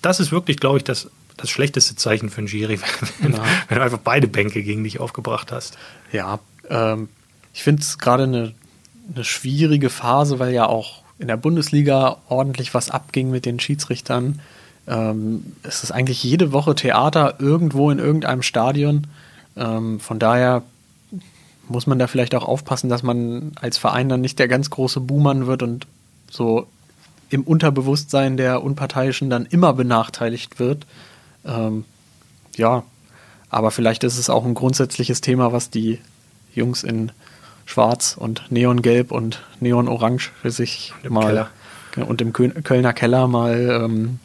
das 0.03 0.21
ist 0.21 0.33
wirklich, 0.33 0.59
glaube 0.59 0.79
ich, 0.79 0.85
das, 0.85 1.11
das 1.37 1.51
schlechteste 1.51 1.97
Zeichen 1.97 2.31
für 2.31 2.39
einen 2.39 2.47
Giri, 2.47 2.81
wenn, 3.21 3.33
ja. 3.33 3.45
wenn 3.69 3.79
du 3.79 3.85
einfach 3.85 3.99
beide 3.99 4.29
Bänke 4.29 4.63
gegen 4.63 4.85
dich 4.85 5.01
aufgebracht 5.01 5.53
hast. 5.53 5.77
Ja, 6.13 6.39
ähm, 6.71 7.09
ich 7.53 7.63
finde 7.63 7.83
es 7.83 7.99
gerade 7.99 8.23
eine, 8.23 8.55
eine 9.15 9.25
schwierige 9.25 9.91
Phase, 9.91 10.39
weil 10.39 10.55
ja 10.55 10.67
auch 10.67 11.03
in 11.21 11.29
der 11.29 11.37
Bundesliga 11.37 12.17
ordentlich 12.29 12.75
was 12.75 12.91
abging 12.91 13.31
mit 13.31 13.45
den 13.45 13.61
Schiedsrichtern. 13.61 14.41
Ähm, 14.89 15.55
es 15.63 15.85
ist 15.85 15.93
eigentlich 15.93 16.25
jede 16.25 16.53
Woche 16.53 16.75
Theater 16.75 17.35
irgendwo 17.39 17.91
in 17.91 17.99
irgendeinem 17.99 18.43
Stadion. 18.43 19.07
Ähm, 19.57 20.01
von 20.01 20.19
daher 20.19 20.63
muss 21.69 21.87
man 21.87 21.99
da 21.99 22.07
vielleicht 22.07 22.35
auch 22.35 22.45
aufpassen, 22.45 22.89
dass 22.89 23.03
man 23.03 23.53
als 23.61 23.79
Verein 23.79 24.09
dann 24.09 24.23
nicht 24.23 24.39
der 24.39 24.49
ganz 24.49 24.71
große 24.71 25.01
Buhmann 25.01 25.47
wird 25.47 25.63
und 25.63 25.87
so 26.31 26.67
im 27.29 27.45
Unterbewusstsein 27.45 28.37
der 28.37 28.63
Unparteiischen 28.63 29.31
dann 29.31 29.47
immer 29.47 29.73
benachteiligt 29.75 30.59
wird. 30.59 30.87
Ähm, 31.45 31.85
ja, 32.57 32.83
aber 33.51 33.71
vielleicht 33.71 34.05
ist 34.05 34.19
es 34.19 34.31
auch 34.31 34.45
ein 34.45 34.55
grundsätzliches 34.55 35.21
Thema, 35.21 35.53
was 35.53 35.71
die 35.71 35.99
Jungs 36.55 36.83
in 36.83 37.13
Schwarz 37.71 38.17
und 38.19 38.51
Neongelb 38.51 39.13
und 39.13 39.41
Neonorange 39.61 40.31
für 40.43 40.51
sich 40.51 40.93
und 41.05 41.13
mal 41.13 41.49
Keller. 41.93 42.09
und 42.09 42.21
im 42.21 42.33
Kölner 42.33 42.93
Keller 42.93 43.29
mal 43.29 43.85
ähm, 43.85 44.19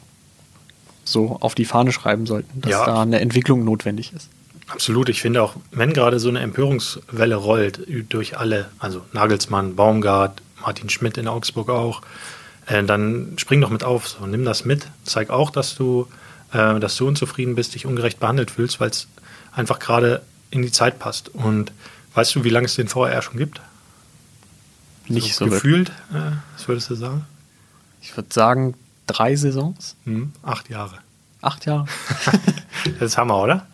so 1.04 1.38
auf 1.40 1.54
die 1.54 1.64
Fahne 1.64 1.92
schreiben 1.92 2.26
sollten, 2.26 2.60
dass 2.60 2.72
ja. 2.72 2.84
da 2.84 3.02
eine 3.02 3.20
Entwicklung 3.20 3.64
notwendig 3.64 4.12
ist. 4.12 4.28
Absolut. 4.66 5.08
Ich 5.08 5.22
finde 5.22 5.42
auch, 5.44 5.54
wenn 5.70 5.92
gerade 5.92 6.18
so 6.18 6.28
eine 6.28 6.40
Empörungswelle 6.40 7.36
rollt 7.36 7.86
durch 8.08 8.36
alle, 8.36 8.66
also 8.80 9.02
Nagelsmann, 9.12 9.76
Baumgart, 9.76 10.42
Martin 10.60 10.90
Schmidt 10.90 11.16
in 11.16 11.28
Augsburg 11.28 11.70
auch, 11.70 12.02
äh, 12.66 12.82
dann 12.82 13.34
spring 13.36 13.60
doch 13.60 13.70
mit 13.70 13.84
auf. 13.84 14.08
So, 14.08 14.26
nimm 14.26 14.44
das 14.44 14.64
mit. 14.64 14.88
Zeig 15.04 15.30
auch, 15.30 15.50
dass 15.50 15.76
du, 15.76 16.08
äh, 16.52 16.80
dass 16.80 16.96
du 16.96 17.06
unzufrieden 17.06 17.54
bist, 17.54 17.76
dich 17.76 17.86
ungerecht 17.86 18.18
behandelt 18.18 18.50
fühlst, 18.50 18.80
weil 18.80 18.90
es 18.90 19.06
einfach 19.52 19.78
gerade 19.78 20.22
in 20.50 20.62
die 20.62 20.72
Zeit 20.72 20.98
passt. 20.98 21.28
Und 21.28 21.70
Weißt 22.16 22.34
du, 22.34 22.44
wie 22.44 22.48
lange 22.48 22.64
es 22.64 22.74
den 22.74 22.88
VR 22.88 23.20
schon 23.20 23.36
gibt? 23.36 23.60
Nicht 25.06 25.34
so, 25.34 25.44
so 25.44 25.50
gefühlt, 25.50 25.90
äh, 26.14 26.32
was 26.54 26.66
würdest 26.66 26.88
du 26.88 26.94
sagen? 26.94 27.26
Ich 28.00 28.16
würde 28.16 28.32
sagen, 28.32 28.74
drei 29.06 29.36
Saisons. 29.36 29.96
Hm, 30.04 30.32
acht 30.42 30.70
Jahre. 30.70 30.96
Acht 31.42 31.66
Jahre. 31.66 31.84
das 32.84 33.10
ist 33.10 33.18
Hammer, 33.18 33.36
oder? 33.36 33.66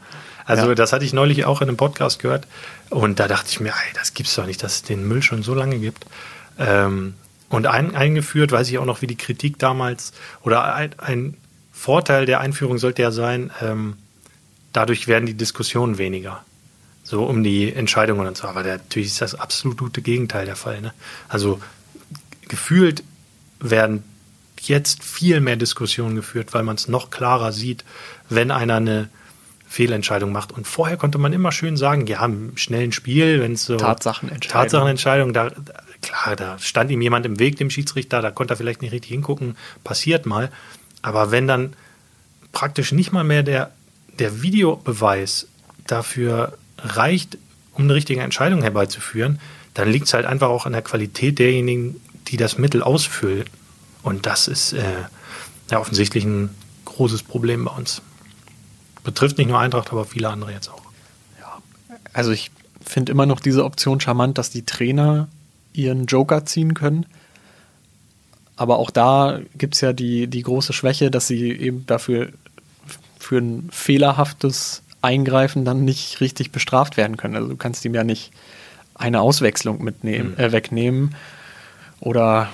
Also, 0.45 0.71
ja. 0.71 0.75
das 0.75 0.93
hatte 0.93 1.05
ich 1.05 1.13
neulich 1.13 1.45
auch 1.45 1.63
in 1.63 1.69
einem 1.69 1.77
Podcast 1.77 2.19
gehört. 2.19 2.49
Und 2.91 3.21
da 3.21 3.29
dachte 3.29 3.49
ich 3.49 3.61
mir, 3.61 3.69
ey, 3.69 3.93
das 3.95 4.13
gibt's 4.13 4.35
doch 4.35 4.45
nicht, 4.45 4.61
dass 4.65 4.75
es 4.75 4.83
den 4.83 5.07
Müll 5.07 5.23
schon 5.23 5.45
so 5.45 5.55
lange 5.55 5.79
gibt. 5.79 6.05
Ähm, 6.59 7.15
und 7.49 7.69
ein, 7.69 7.95
eingeführt, 7.95 8.51
weiß 8.51 8.69
ich 8.71 8.79
auch 8.79 8.87
noch, 8.87 9.03
wie 9.03 9.07
die 9.07 9.17
Kritik 9.17 9.61
damals 9.61 10.13
oder 10.43 10.75
ein, 10.75 10.99
ein 10.99 11.37
Vorteil 11.73 12.27
der 12.27 12.41
Einführung 12.41 12.79
sollte 12.79 13.03
ja 13.03 13.13
sein, 13.13 13.53
ähm, 13.61 13.99
dadurch 14.73 15.07
werden 15.07 15.27
die 15.27 15.35
Diskussionen 15.35 15.97
weniger 15.97 16.45
so 17.03 17.25
um 17.25 17.43
die 17.43 17.73
Entscheidungen 17.73 18.27
und 18.27 18.37
so. 18.37 18.47
Aber 18.49 18.63
der, 18.63 18.79
natürlich 18.79 19.09
ist 19.09 19.21
das 19.21 19.35
absolute 19.35 20.03
Gegenteil 20.03 20.47
der 20.47 20.57
Fall. 20.57 20.81
Ne? 20.81 20.93
Also 21.29 21.61
gefühlt 22.49 23.03
werden 23.61 24.05
jetzt 24.61 25.03
viel 25.03 25.41
mehr 25.41 25.57
Diskussionen 25.57 26.15
geführt, 26.15 26.55
weil 26.55 26.63
man 26.63 26.77
es 26.77 26.89
noch 26.89 27.11
klarer 27.11 27.53
sieht, 27.53 27.85
wenn 28.29 28.51
einer 28.51 28.77
eine 28.77 29.09
Fehlentscheidung 29.67 30.33
macht. 30.33 30.53
Und 30.53 30.67
vorher 30.67 30.97
konnte 30.97 31.19
man 31.19 31.33
immer 31.33 31.51
schön 31.51 31.77
sagen, 31.77 32.07
ja, 32.07 32.25
im 32.25 32.57
schnellen 32.57 32.93
Spiel, 32.93 33.41
wenn 33.41 33.53
es 33.53 33.65
so 33.65 33.77
Tatsachenentscheidung, 33.77 34.63
Tatsachenentscheidung 34.63 35.33
da, 35.33 35.51
klar, 36.03 36.37
da 36.37 36.59
stand 36.59 36.91
ihm 36.91 37.01
jemand 37.01 37.27
im 37.27 37.39
Weg, 37.39 37.57
dem 37.57 37.71
Schiedsrichter, 37.71 38.21
da 38.21 38.31
konnte 38.31 38.55
er 38.55 38.57
vielleicht 38.59 38.83
nicht 38.83 38.93
richtig 38.93 39.11
hingucken, 39.11 39.57
passiert 39.83 40.27
mal. 40.27 40.51
Aber 41.01 41.31
wenn 41.31 41.49
dann 41.49 41.73
praktisch 42.53 42.93
nicht 42.93 43.13
mal 43.13 43.25
mehr 43.25 43.43
der, 43.43 43.73
der 44.19 44.43
Videobeweis 44.43 45.49
dafür 45.87 46.59
reicht, 46.83 47.39
um 47.75 47.85
eine 47.85 47.95
richtige 47.95 48.21
Entscheidung 48.21 48.63
herbeizuführen, 48.63 49.39
dann 49.75 49.91
liegt 49.91 50.07
es 50.07 50.15
halt 50.15 50.27
einfach 50.27 50.49
auch 50.49 50.67
an 50.67 50.73
der 50.73 50.83
Qualität 50.83 51.39
derjenigen, 51.39 52.01
die 52.29 52.37
das 52.37 52.59
Mittel 52.59 52.83
ausfüllen. 52.83 53.47
Und 54.03 54.27
das 54.27 54.49
ist 54.49 54.73
äh, 54.75 54.83
ja 55.71 55.79
offensichtlich 55.79 56.25
ein 56.25 56.51
großes 56.85 57.23
Problem 57.23 57.65
bei 57.65 57.73
uns. 57.73 58.03
Betrifft 59.05 59.39
nicht 59.39 59.49
nur 59.49 59.59
Eintracht, 59.59 59.91
aber 59.91 60.05
viele 60.05 60.29
andere 60.29 60.53
jetzt 60.53 60.69
auch. 60.69 60.83
Ja, 61.41 61.63
also 62.13 62.31
ich 62.31 62.51
finde 62.85 63.13
immer 63.13 63.27
noch 63.27 63.41
diese 63.41 63.65
Option 63.65 64.01
charmant, 64.01 64.39
dass 64.39 64.51
die 64.51 64.65
Trainer 64.65 65.29
ihren 65.73 66.07
Joker 66.07 66.45
ziehen 66.45 66.75
können. 66.75 67.07
Aber 68.57 68.79
auch 68.79 68.91
da 68.91 69.41
gibt 69.57 69.75
es 69.75 69.81
ja 69.81 69.93
die, 69.93 70.27
die 70.27 70.43
große 70.43 70.73
Schwäche, 70.73 71.11
dass 71.11 71.27
sie 71.27 71.51
eben 71.51 71.87
dafür 71.87 72.31
für 73.19 73.39
ein 73.39 73.69
fehlerhaftes 73.73 74.83
Eingreifen 75.03 75.65
dann 75.65 75.85
nicht 75.85 76.21
richtig 76.21 76.53
bestraft 76.53 76.97
werden 76.97 77.17
können. 77.17 77.37
Also 77.37 77.49
du 77.49 77.57
kannst 77.57 77.85
ihm 77.85 77.95
ja 77.95 78.05
nicht 78.05 78.33
eine 78.95 79.21
Auswechslung 79.21 79.83
mitnehmen, 79.83 80.31
mhm. 80.31 80.39
äh, 80.39 80.53
wegnehmen 80.53 81.15
oder 82.01 82.49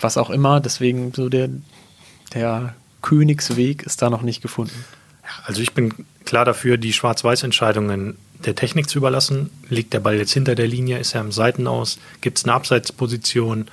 was 0.00 0.16
auch 0.16 0.30
immer. 0.30 0.60
Deswegen 0.60 1.12
so 1.12 1.28
der, 1.28 1.48
der 2.34 2.74
Königsweg 3.02 3.82
ist 3.82 4.02
da 4.02 4.10
noch 4.10 4.22
nicht 4.22 4.42
gefunden. 4.42 4.84
Also 5.44 5.62
ich 5.62 5.72
bin 5.72 5.92
klar 6.24 6.44
dafür, 6.44 6.76
die 6.76 6.92
Schwarz-Weiß-Entscheidungen 6.92 8.16
der 8.44 8.54
Technik 8.54 8.88
zu 8.88 8.98
überlassen. 8.98 9.50
Liegt 9.68 9.92
der 9.92 10.00
Ball 10.00 10.16
jetzt 10.16 10.32
hinter 10.32 10.54
der 10.54 10.66
Linie, 10.66 10.98
ist 10.98 11.14
er 11.14 11.20
am 11.20 11.32
Seiten 11.32 11.66
aus, 11.66 11.98
gibt 12.20 12.38
es 12.38 12.44
eine 12.44 12.54
Abseitsposition. 12.54 13.66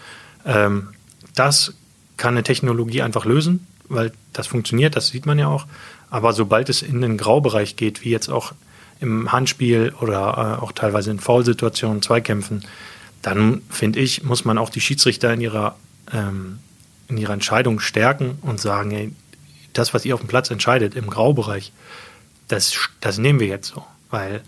Ähm, 0.46 0.90
das 1.36 1.74
kann 2.18 2.36
eine 2.36 2.44
Technologie 2.44 3.02
einfach 3.02 3.26
lösen, 3.26 3.68
weil 3.90 4.12
das 4.34 4.48
funktioniert, 4.48 4.96
das 4.96 5.08
sieht 5.08 5.26
man 5.26 5.40
ja 5.40 5.48
auch. 5.48 5.66
Aber 6.12 6.34
sobald 6.34 6.70
es 6.70 6.84
in 6.84 7.02
den 7.02 7.18
Graubereich 7.18 7.78
geht, 7.78 8.04
wie 8.04 8.12
jetzt 8.12 8.30
auch 8.30 8.54
im 9.00 9.32
Handspiel 9.32 9.94
oder 10.00 10.58
äh, 10.60 10.62
auch 10.62 10.74
teilweise 10.74 11.10
in 11.10 11.20
Foulsituationen, 11.20 12.04
Zweikämpfen, 12.04 12.64
dann 13.24 13.62
finde 13.70 14.00
ich, 14.00 14.24
muss 14.24 14.46
man 14.46 14.60
auch 14.60 14.70
die 14.70 14.82
Schiedsrichter 14.82 15.34
in 15.34 15.42
ihrer, 15.42 15.76
ähm, 16.14 16.60
in 17.08 17.18
ihrer 17.18 17.34
Entscheidung 17.34 17.80
stärken 17.80 18.38
und 18.42 18.60
sagen, 18.60 18.92
ey, 18.92 19.12
das, 19.74 19.94
was 19.94 20.06
ihr 20.06 20.14
auf 20.14 20.22
dem 20.22 20.28
Platz 20.28 20.52
entscheidet, 20.52 20.96
im 20.96 21.10
Graubereich, 21.10 21.72
das, 22.48 22.74
das 23.00 23.18
nehmen 23.18 23.40
wir 23.40 23.48
jetzt 23.48 23.70
so. 23.74 23.84
Weil 24.10 24.42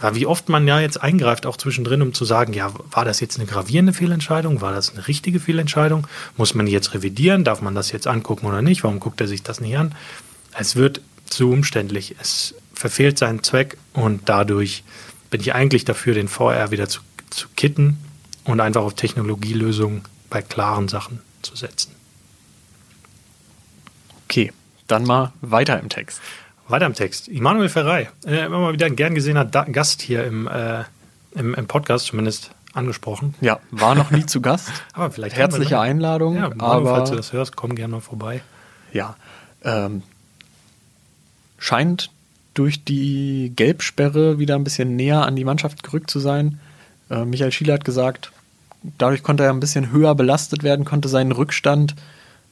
aber 0.00 0.16
wie 0.16 0.26
oft 0.26 0.48
man 0.48 0.66
ja 0.66 0.80
jetzt 0.80 1.00
eingreift, 1.00 1.46
auch 1.46 1.56
zwischendrin, 1.56 2.02
um 2.02 2.12
zu 2.12 2.24
sagen, 2.24 2.52
ja, 2.52 2.72
war 2.90 3.04
das 3.04 3.20
jetzt 3.20 3.38
eine 3.38 3.46
gravierende 3.46 3.92
Fehlentscheidung? 3.92 4.60
War 4.60 4.72
das 4.72 4.92
eine 4.92 5.06
richtige 5.06 5.40
Fehlentscheidung? 5.40 6.06
Muss 6.36 6.54
man 6.54 6.66
die 6.66 6.72
jetzt 6.72 6.94
revidieren? 6.94 7.44
Darf 7.44 7.60
man 7.60 7.74
das 7.74 7.92
jetzt 7.92 8.06
angucken 8.06 8.46
oder 8.46 8.62
nicht? 8.62 8.84
Warum 8.84 9.00
guckt 9.00 9.20
er 9.20 9.28
sich 9.28 9.42
das 9.42 9.60
nicht 9.60 9.76
an? 9.76 9.94
Es 10.52 10.76
wird 10.76 11.00
zu 11.26 11.50
umständlich. 11.50 12.16
Es 12.20 12.54
verfehlt 12.74 13.18
seinen 13.18 13.42
Zweck 13.42 13.76
und 13.92 14.28
dadurch 14.28 14.82
bin 15.30 15.40
ich 15.40 15.54
eigentlich 15.54 15.84
dafür, 15.84 16.14
den 16.14 16.28
VR 16.28 16.70
wieder 16.70 16.88
zu, 16.88 17.00
zu 17.30 17.48
kitten 17.54 17.98
und 18.44 18.60
einfach 18.60 18.82
auf 18.82 18.94
Technologielösungen 18.94 20.02
bei 20.30 20.42
klaren 20.42 20.88
Sachen 20.88 21.20
zu 21.42 21.54
setzen. 21.54 21.92
Okay, 24.24 24.52
dann 24.86 25.04
mal 25.04 25.32
weiter 25.40 25.78
im 25.80 25.88
Text. 25.88 26.20
Weiter 26.68 26.86
im 26.86 26.94
Text. 26.94 27.28
Immanuel 27.28 27.68
Ferrei, 27.68 28.10
äh, 28.26 28.44
immer 28.46 28.58
mal 28.58 28.72
wieder 28.72 28.86
ein 28.86 28.96
gern 28.96 29.14
gesehener 29.14 29.44
da 29.44 29.64
Gast 29.64 30.02
hier 30.02 30.24
im, 30.24 30.46
äh, 30.46 30.84
im, 31.34 31.54
im, 31.54 31.66
Podcast, 31.66 32.06
zumindest 32.06 32.50
angesprochen. 32.74 33.34
Ja, 33.40 33.58
war 33.70 33.94
noch 33.94 34.10
nie 34.10 34.26
zu 34.26 34.40
Gast. 34.40 34.70
aber 34.92 35.10
vielleicht 35.10 35.36
herzliche 35.36 35.80
Einladung. 35.80 36.36
Ja, 36.36 36.50
aber 36.58 36.90
falls 36.90 37.10
du 37.10 37.16
das 37.16 37.32
hörst, 37.32 37.56
komm 37.56 37.74
gerne 37.74 37.94
mal 37.94 38.00
vorbei. 38.00 38.42
Ja, 38.92 39.16
ähm, 39.64 40.02
scheint 41.58 42.10
durch 42.54 42.84
die 42.84 43.52
Gelbsperre 43.54 44.38
wieder 44.38 44.56
ein 44.56 44.64
bisschen 44.64 44.96
näher 44.96 45.24
an 45.24 45.36
die 45.36 45.44
Mannschaft 45.44 45.82
gerückt 45.82 46.10
zu 46.10 46.20
sein. 46.20 46.60
Äh, 47.10 47.24
Michael 47.24 47.52
Schiele 47.52 47.72
hat 47.72 47.84
gesagt, 47.84 48.32
dadurch 48.98 49.22
konnte 49.22 49.44
er 49.44 49.50
ein 49.50 49.60
bisschen 49.60 49.90
höher 49.90 50.14
belastet 50.14 50.62
werden, 50.62 50.84
konnte 50.84 51.08
seinen 51.08 51.32
Rückstand 51.32 51.94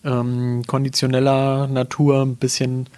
ähm, 0.04 0.62
konditioneller 0.66 1.66
Natur 1.66 2.23
ein 2.23 2.37
bisschen 2.37 2.88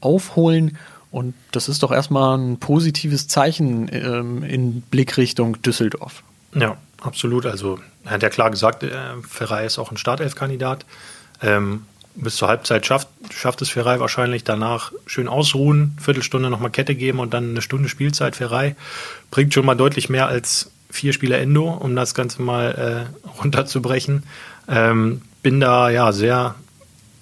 aufholen. 0.00 0.78
Und 1.10 1.34
das 1.52 1.68
ist 1.68 1.82
doch 1.82 1.90
erstmal 1.90 2.36
ein 2.36 2.58
positives 2.58 3.28
Zeichen 3.28 3.88
ähm, 3.92 4.42
in 4.42 4.82
Blickrichtung 4.82 5.60
Düsseldorf. 5.62 6.22
Ja, 6.54 6.76
absolut. 7.00 7.46
Also 7.46 7.78
er 8.04 8.12
hat 8.12 8.22
ja 8.22 8.28
klar 8.28 8.50
gesagt, 8.50 8.82
äh, 8.82 8.90
Ferrei 9.26 9.64
ist 9.64 9.78
auch 9.78 9.90
ein 9.90 9.96
Startelf-Kandidat. 9.96 10.84
Ähm, 11.42 11.84
bis 12.14 12.36
zur 12.36 12.48
Halbzeit 12.48 12.84
schafft, 12.84 13.08
schafft 13.32 13.62
es 13.62 13.70
Ferrei 13.70 14.00
wahrscheinlich. 14.00 14.44
Danach 14.44 14.92
schön 15.06 15.28
ausruhen, 15.28 15.96
Viertelstunde 16.00 16.50
nochmal 16.50 16.70
Kette 16.70 16.94
geben 16.94 17.20
und 17.20 17.32
dann 17.32 17.50
eine 17.50 17.62
Stunde 17.62 17.88
Spielzeit. 17.88 18.36
Ferrei 18.36 18.76
bringt 19.30 19.54
schon 19.54 19.64
mal 19.64 19.76
deutlich 19.76 20.08
mehr 20.08 20.26
als 20.26 20.70
vier 20.90 21.12
Spieler 21.12 21.38
Endo, 21.38 21.70
um 21.70 21.94
das 21.94 22.14
Ganze 22.14 22.42
mal 22.42 23.06
äh, 23.16 23.40
runterzubrechen. 23.40 24.24
Ähm, 24.68 25.22
bin 25.42 25.60
da 25.60 25.90
ja 25.90 26.12
sehr 26.12 26.56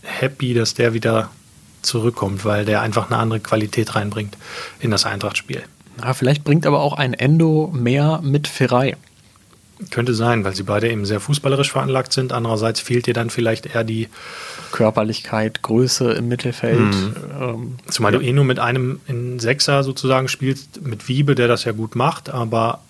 happy, 0.03 0.55
dass 0.55 0.75
der 0.75 0.95
wieder 0.95 1.31
zurückkommt, 1.87 2.45
weil 2.45 2.65
der 2.65 2.81
einfach 2.83 3.11
eine 3.11 3.19
andere 3.19 3.41
Qualität 3.41 3.95
reinbringt 3.95 4.37
in 4.81 4.91
das 4.91 5.07
Eintracht-Spiel. 5.07 5.63
Ja, 6.03 6.13
vielleicht 6.13 6.45
bringt 6.45 6.67
aber 6.67 6.81
auch 6.81 6.93
ein 6.93 7.15
Endo 7.15 7.71
mehr 7.73 8.21
mit 8.23 8.49
Ferrei. 8.49 8.97
Könnte 9.91 10.15
sein, 10.15 10.45
weil 10.45 10.55
sie 10.55 10.63
beide 10.63 10.91
eben 10.91 11.05
sehr 11.05 11.21
fußballerisch 11.21 11.71
veranlagt 11.71 12.13
sind. 12.13 12.33
Andererseits 12.33 12.81
fehlt 12.81 13.07
dir 13.07 13.15
dann 13.15 13.29
vielleicht 13.29 13.67
eher 13.67 13.85
die 13.85 14.09
Körperlichkeit, 14.73 15.63
Größe 15.63 16.13
im 16.13 16.29
Mittelfeld. 16.29 16.81
Mhm. 16.81 17.15
Ähm, 17.41 17.77
Zumal 17.87 18.13
ja. 18.13 18.19
du 18.19 18.25
eh 18.25 18.33
nur 18.33 18.45
mit 18.45 18.59
einem 18.59 19.01
in 19.07 19.39
Sechser 19.39 19.83
sozusagen 19.85 20.29
spielst, 20.29 20.83
mit 20.83 21.09
Wiebe, 21.09 21.35
der 21.35 21.49
das 21.49 21.65
ja 21.65 21.73
gut 21.73 21.95
macht, 21.95 22.31
aber 22.31 22.81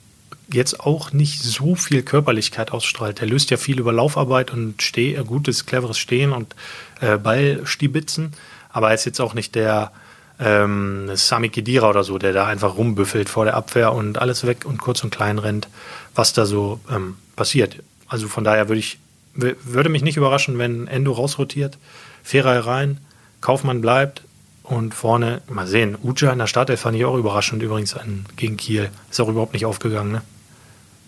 jetzt 0.53 0.81
auch 0.81 1.13
nicht 1.13 1.43
so 1.43 1.75
viel 1.75 2.03
Körperlichkeit 2.03 2.73
ausstrahlt. 2.73 3.21
Der 3.21 3.27
löst 3.27 3.51
ja 3.51 3.57
viel 3.57 3.81
über 3.81 3.93
Laufarbeit 3.93 4.53
und 4.53 4.83
Steh, 4.83 5.15
äh, 5.15 5.25
gutes, 5.25 5.67
cleveres 5.67 5.99
Stehen 5.99 6.33
und 6.33 6.55
äh, 7.01 7.19
Ballstibitzen, 7.19 8.33
aber 8.77 8.91
er 8.91 8.95
ist 8.95 9.07
jetzt 9.07 9.21
auch 9.21 9.33
nicht 9.33 9.55
der 9.55 9.91
ähm, 10.39 11.09
Sami 11.15 11.49
Kedira 11.49 11.89
oder 11.89 12.05
so, 12.05 12.19
der 12.19 12.35
da 12.35 12.47
einfach 12.47 12.77
rumbüffelt 12.77 13.31
vor 13.31 13.47
der 13.47 13.55
Abwehr 13.55 13.95
und 13.95 14.19
alles 14.19 14.47
weg 14.47 14.67
und 14.67 14.77
kurz 14.77 15.03
und 15.03 15.09
klein 15.09 15.39
rennt, 15.39 15.67
was 16.15 16.35
da 16.35 16.45
so 16.45 16.79
ähm, 16.93 17.17
passiert. 17.37 17.77
Also 18.07 18.29
von 18.29 18.45
daher 18.45 18.69
würde 18.69 18.81
ich, 18.81 18.99
würde 19.33 19.89
mich 19.89 20.03
nicht 20.03 20.19
überraschen, 20.19 20.59
wenn 20.59 20.89
Endo 20.89 21.13
rausrotiert, 21.13 21.79
Ferrei 22.23 22.59
rein, 22.59 22.99
Kaufmann 23.41 23.81
bleibt 23.81 24.25
und 24.63 24.93
vorne, 24.93 25.41
mal 25.49 25.67
sehen, 25.67 25.97
Uja 26.03 26.31
in 26.31 26.39
der 26.39 26.47
Startelf 26.47 26.81
fand 26.81 26.99
ich 26.99 27.07
auch 27.07 27.17
überraschend 27.17 27.63
übrigens 27.63 27.97
gegen 28.37 28.59
Kiel. 28.59 28.91
Ist 29.11 29.21
auch 29.23 29.31
überhaupt 29.31 29.55
nicht 29.55 29.65
aufgegangen, 29.65 30.13
ne? 30.13 30.23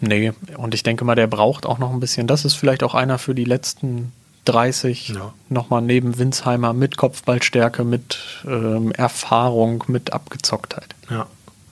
Nee, 0.00 0.32
und 0.56 0.72
ich 0.72 0.84
denke 0.84 1.04
mal, 1.04 1.16
der 1.16 1.26
braucht 1.26 1.66
auch 1.66 1.78
noch 1.78 1.92
ein 1.92 2.00
bisschen. 2.00 2.26
Das 2.26 2.46
ist 2.46 2.54
vielleicht 2.54 2.82
auch 2.82 2.94
einer 2.94 3.18
für 3.18 3.34
die 3.34 3.44
letzten 3.44 4.12
30. 4.48 5.08
Ja. 5.10 5.34
Nochmal 5.48 5.82
neben 5.82 6.18
Winsheimer 6.18 6.72
mit 6.72 6.96
Kopfballstärke, 6.96 7.84
mit 7.84 8.18
ähm, 8.46 8.92
Erfahrung, 8.92 9.84
mit 9.88 10.12
Abgezocktheit. 10.12 10.94
Ja, 11.10 11.26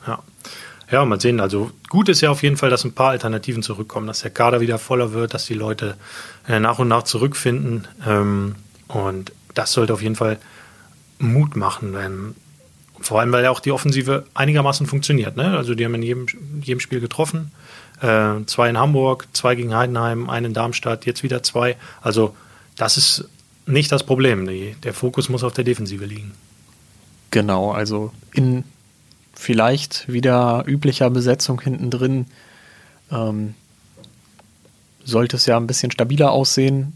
ja. 0.07 0.19
Ja, 0.91 1.05
mal 1.05 1.21
sehen. 1.21 1.41
Also 1.41 1.71
gut 1.89 2.09
ist 2.09 2.21
ja 2.21 2.31
auf 2.31 2.43
jeden 2.43 2.57
Fall, 2.57 2.71
dass 2.71 2.85
ein 2.85 2.93
paar 2.93 3.11
Alternativen 3.11 3.63
zurückkommen, 3.63 4.07
dass 4.07 4.21
der 4.21 4.31
Kader 4.31 4.61
wieder 4.61 4.79
voller 4.79 5.13
wird, 5.13 5.35
dass 5.35 5.47
die 5.47 5.55
Leute 5.55 5.97
äh, 6.47 6.61
nach 6.61 6.79
und 6.79 6.89
nach 6.89 7.03
zurückfinden. 7.03 7.89
Ähm, 8.07 8.55
und 8.89 9.33
das 9.55 9.73
sollte 9.73 9.93
auf 9.95 10.03
jeden 10.03 10.15
Fall 10.15 10.39
Mut 11.19 11.57
machen, 11.57 11.95
wenn, 11.95 12.35
vor 13.01 13.21
allem, 13.21 13.33
weil 13.33 13.43
ja 13.43 13.51
auch 13.51 13.61
die 13.61 13.73
Offensive 13.73 14.27
einigermaßen 14.35 14.87
funktioniert. 14.87 15.37
Ne? 15.37 15.57
Also 15.57 15.75
die 15.75 15.85
haben 15.85 15.95
in 15.95 16.03
jedem, 16.03 16.27
jedem 16.63 16.81
Spiel 16.81 17.01
getroffen. 17.01 17.51
Äh, 18.01 18.45
zwei 18.47 18.69
in 18.69 18.79
Hamburg, 18.79 19.27
zwei 19.33 19.55
gegen 19.55 19.75
Heidenheim, 19.75 20.29
einen 20.29 20.47
in 20.47 20.55
Darmstadt, 20.55 21.07
jetzt 21.07 21.23
wieder 21.23 21.43
zwei. 21.43 21.77
Also 22.01 22.37
das 22.77 22.97
ist 22.97 23.29
nicht 23.67 23.91
das 23.91 24.05
Problem. 24.05 24.47
Die, 24.47 24.77
der 24.83 24.95
Fokus 24.95 25.29
muss 25.29 25.45
auf 25.45 25.53
der 25.53 25.65
Defensive 25.65 26.05
liegen. 26.05 26.33
Genau, 27.31 27.73
also 27.73 28.13
in 28.33 28.65
vielleicht 29.35 30.11
wieder 30.11 30.65
üblicher 30.67 31.11
Besetzung 31.11 31.61
hinten 31.61 31.91
drin 31.91 32.27
ähm, 33.11 33.55
sollte 35.05 35.37
es 35.37 35.47
ja 35.47 35.57
ein 35.57 35.67
bisschen 35.67 35.91
stabiler 35.91 36.33
aussehen. 36.33 36.95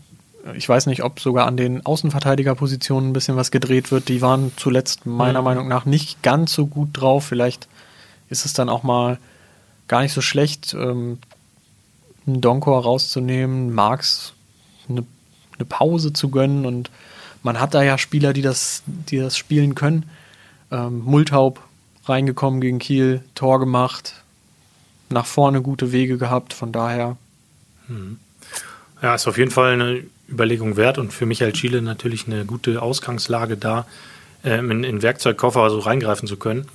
Ich 0.57 0.69
weiß 0.69 0.87
nicht, 0.87 1.03
ob 1.05 1.21
sogar 1.21 1.47
an 1.47 1.57
den 1.57 1.85
Außenverteidigerpositionen 1.85 3.11
ein 3.11 3.13
bisschen 3.13 3.37
was 3.37 3.51
gedreht 3.51 3.93
wird. 3.93 4.09
Die 4.09 4.23
waren 4.23 4.53
zuletzt 4.57 5.05
meiner 5.05 5.41
mhm. 5.41 5.45
Meinung 5.45 5.69
nach 5.69 5.85
nicht 5.85 6.23
ganz 6.23 6.53
so 6.55 6.67
gut 6.67 6.91
drauf. 6.93 7.27
Vielleicht 7.27 7.69
ist 8.31 8.47
es 8.47 8.53
dann 8.53 8.69
auch 8.69 8.83
mal 8.83 9.19
gar 9.87 10.03
nicht 10.03 10.13
so 10.13 10.23
schlecht, 10.23 10.73
ähm, 10.73 11.19
einen 12.27 12.41
Donkor 12.41 12.83
rauszunehmen, 12.83 13.73
Marx 13.75 14.33
eine, 14.89 15.05
eine, 15.61 15.67
Pause 15.67 16.13
zu 16.13 16.31
gönnen 16.31 16.67
und 16.67 16.91
man 17.43 17.61
hat 17.61 17.75
da 17.75 17.83
ja 17.83 17.99
Spieler, 17.99 18.33
die 18.33 18.43
das, 18.43 18.83
die 18.87 19.19
das 19.19 19.37
spielen 19.37 19.75
können. 19.75 20.09
Ähm, 20.71 21.03
Multaub 21.05 21.61
reingekommen 22.05 22.61
gegen 22.61 22.79
Kiel, 22.79 23.23
Tor 23.35 23.61
gemacht, 23.61 24.15
nach 25.09 25.27
vorne 25.27 25.63
gute 25.63 25.93
Wege 25.93 26.19
gehabt, 26.19 26.53
von 26.53 26.73
daher. 26.73 27.17
Hm. 27.87 28.19
Ja, 29.03 29.15
ist 29.15 29.27
auf 29.27 29.39
jeden 29.39 29.51
Fall 29.51 29.73
eine 29.73 30.05
Überlegung 30.29 30.77
wert 30.77 30.99
und 30.99 31.13
für 31.13 31.27
Michael 31.27 31.55
Schiele 31.55 31.83
natürlich 31.83 32.27
eine 32.27 32.45
gute 32.45 32.83
Ausgangslage 32.83 33.57
da, 33.57 33.87
ähm, 34.45 34.71
in, 34.71 34.85
in 34.85 35.03
Werkzeugkoffer 35.03 35.71
so 35.71 35.79
reingreifen 35.79 36.29
zu 36.29 36.37
können. 36.37 36.67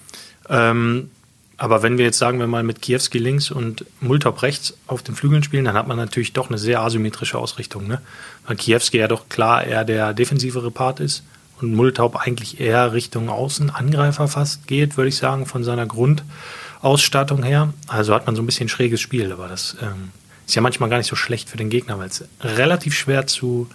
Ähm, 0.49 1.11
aber 1.57 1.83
wenn 1.83 1.97
wir 1.97 2.05
jetzt 2.05 2.17
sagen 2.17 2.39
wir 2.39 2.47
mal 2.47 2.63
mit 2.63 2.81
Kiewski 2.81 3.17
links 3.17 3.49
und 3.49 3.85
Multop 4.01 4.41
rechts 4.41 4.77
auf 4.87 5.03
den 5.03 5.15
Flügeln 5.15 5.43
spielen, 5.43 5.65
dann 5.65 5.75
hat 5.75 5.87
man 5.87 5.97
natürlich 5.97 6.33
doch 6.33 6.49
eine 6.49 6.57
sehr 6.57 6.81
asymmetrische 6.81 7.37
Ausrichtung. 7.37 7.87
Ne? 7.87 8.01
Weil 8.45 8.57
Kiewski 8.57 8.97
ja 8.97 9.07
doch 9.07 9.29
klar 9.29 9.63
eher 9.63 9.85
der 9.85 10.13
defensivere 10.13 10.69
Part 10.69 10.99
ist 10.99 11.23
und 11.61 11.73
Multop 11.73 12.17
eigentlich 12.17 12.59
eher 12.59 12.91
Richtung 12.91 13.29
Außenangreifer 13.29 14.27
fast 14.27 14.67
geht, 14.67 14.97
würde 14.97 15.09
ich 15.09 15.17
sagen, 15.17 15.45
von 15.45 15.63
seiner 15.63 15.85
Grundausstattung 15.85 17.43
her. 17.43 17.73
Also 17.87 18.13
hat 18.13 18.25
man 18.25 18.35
so 18.35 18.41
ein 18.41 18.45
bisschen 18.45 18.67
schräges 18.67 18.99
Spiel, 18.99 19.31
aber 19.31 19.47
das 19.47 19.77
ähm, 19.81 20.11
ist 20.45 20.55
ja 20.55 20.61
manchmal 20.61 20.89
gar 20.89 20.97
nicht 20.97 21.07
so 21.07 21.15
schlecht 21.15 21.49
für 21.49 21.57
den 21.57 21.69
Gegner, 21.69 21.97
weil 21.97 22.09
es 22.09 22.25
relativ 22.41 22.95
schwer 22.95 23.27
zu, 23.27 23.69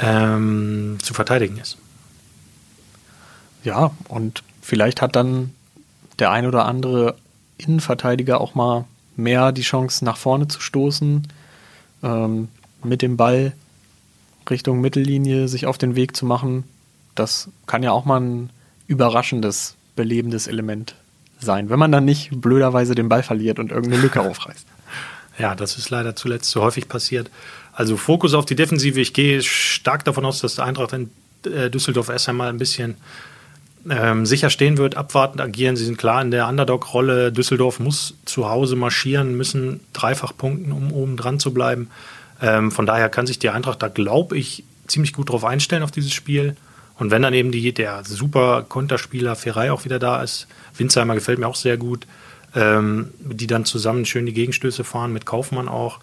ähm, 0.00 0.98
zu 1.02 1.12
verteidigen 1.12 1.58
ist. 1.58 1.76
Ja, 3.64 3.90
und 4.06 4.44
vielleicht 4.62 5.02
hat 5.02 5.16
dann 5.16 5.52
der 6.20 6.30
ein 6.30 6.46
oder 6.46 6.66
andere 6.66 7.16
Innenverteidiger 7.58 8.40
auch 8.40 8.54
mal 8.54 8.84
mehr 9.16 9.52
die 9.52 9.62
Chance, 9.62 10.04
nach 10.04 10.16
vorne 10.16 10.48
zu 10.48 10.60
stoßen, 10.60 11.28
ähm, 12.02 12.48
mit 12.82 13.02
dem 13.02 13.16
Ball 13.16 13.52
Richtung 14.48 14.80
Mittellinie 14.80 15.48
sich 15.48 15.66
auf 15.66 15.78
den 15.78 15.94
Weg 15.96 16.16
zu 16.16 16.26
machen. 16.26 16.64
Das 17.14 17.48
kann 17.66 17.82
ja 17.82 17.92
auch 17.92 18.04
mal 18.04 18.20
ein 18.20 18.50
überraschendes, 18.86 19.76
belebendes 19.94 20.46
Element 20.46 20.94
sein, 21.38 21.70
wenn 21.70 21.78
man 21.78 21.92
dann 21.92 22.04
nicht 22.04 22.30
blöderweise 22.32 22.94
den 22.94 23.08
Ball 23.08 23.22
verliert 23.22 23.58
und 23.58 23.70
irgendeine 23.70 24.02
Lücke 24.02 24.20
aufreißt. 24.28 24.66
Ja, 25.38 25.54
das 25.54 25.78
ist 25.78 25.90
leider 25.90 26.16
zuletzt 26.16 26.50
so 26.50 26.62
häufig 26.62 26.88
passiert. 26.88 27.30
Also 27.72 27.96
Fokus 27.96 28.34
auf 28.34 28.44
die 28.44 28.56
Defensive. 28.56 29.00
Ich 29.00 29.14
gehe 29.14 29.42
stark 29.42 30.04
davon 30.04 30.26
aus, 30.26 30.40
dass 30.40 30.56
der 30.56 30.66
Eintracht 30.66 30.92
in 30.92 31.10
äh, 31.46 31.70
Düsseldorf 31.70 32.08
erst 32.08 32.28
einmal 32.28 32.48
ein 32.48 32.58
bisschen 32.58 32.96
ähm, 33.88 34.26
sicher 34.26 34.50
stehen 34.50 34.78
wird, 34.78 34.96
abwartend 34.96 35.40
agieren. 35.40 35.76
Sie 35.76 35.84
sind 35.84 35.98
klar 35.98 36.20
in 36.20 36.30
der 36.30 36.48
Underdog-Rolle. 36.48 37.32
Düsseldorf 37.32 37.80
muss 37.80 38.14
zu 38.24 38.48
Hause 38.48 38.76
marschieren, 38.76 39.36
müssen 39.36 39.80
dreifach 39.92 40.36
punkten, 40.36 40.72
um 40.72 40.92
oben 40.92 41.16
dran 41.16 41.38
zu 41.38 41.54
bleiben. 41.54 41.88
Ähm, 42.42 42.70
von 42.70 42.86
daher 42.86 43.08
kann 43.08 43.26
sich 43.26 43.38
die 43.38 43.50
Eintracht 43.50 43.82
da, 43.82 43.88
glaube 43.88 44.36
ich, 44.36 44.64
ziemlich 44.86 45.12
gut 45.12 45.30
drauf 45.30 45.44
einstellen 45.44 45.82
auf 45.82 45.90
dieses 45.90 46.12
Spiel. 46.12 46.56
Und 46.98 47.10
wenn 47.10 47.22
dann 47.22 47.32
eben 47.32 47.50
die, 47.50 47.72
der 47.72 48.04
super 48.04 48.64
Konterspieler 48.68 49.34
Ferrei 49.34 49.72
auch 49.72 49.84
wieder 49.84 49.98
da 49.98 50.22
ist, 50.22 50.46
Winzheimer 50.76 51.14
gefällt 51.14 51.38
mir 51.38 51.48
auch 51.48 51.54
sehr 51.54 51.78
gut, 51.78 52.06
ähm, 52.54 53.08
die 53.20 53.46
dann 53.46 53.64
zusammen 53.64 54.04
schön 54.04 54.26
die 54.26 54.34
Gegenstöße 54.34 54.84
fahren, 54.84 55.12
mit 55.12 55.24
Kaufmann 55.24 55.68
auch, 55.68 56.00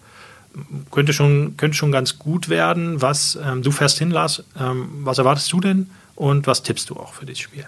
könnte 0.90 1.12
schon, 1.12 1.56
könnte 1.56 1.76
schon 1.76 1.92
ganz 1.92 2.18
gut 2.18 2.48
werden. 2.48 3.00
Was, 3.00 3.38
ähm, 3.40 3.62
du 3.62 3.70
fährst 3.70 3.98
hin, 3.98 4.10
Lars, 4.10 4.42
ähm, 4.58 4.88
was 5.04 5.18
erwartest 5.18 5.52
du 5.52 5.60
denn? 5.60 5.90
Und 6.18 6.48
was 6.48 6.64
tippst 6.64 6.90
du 6.90 6.96
auch 6.96 7.12
für 7.12 7.26
das 7.26 7.38
Spiel? 7.38 7.64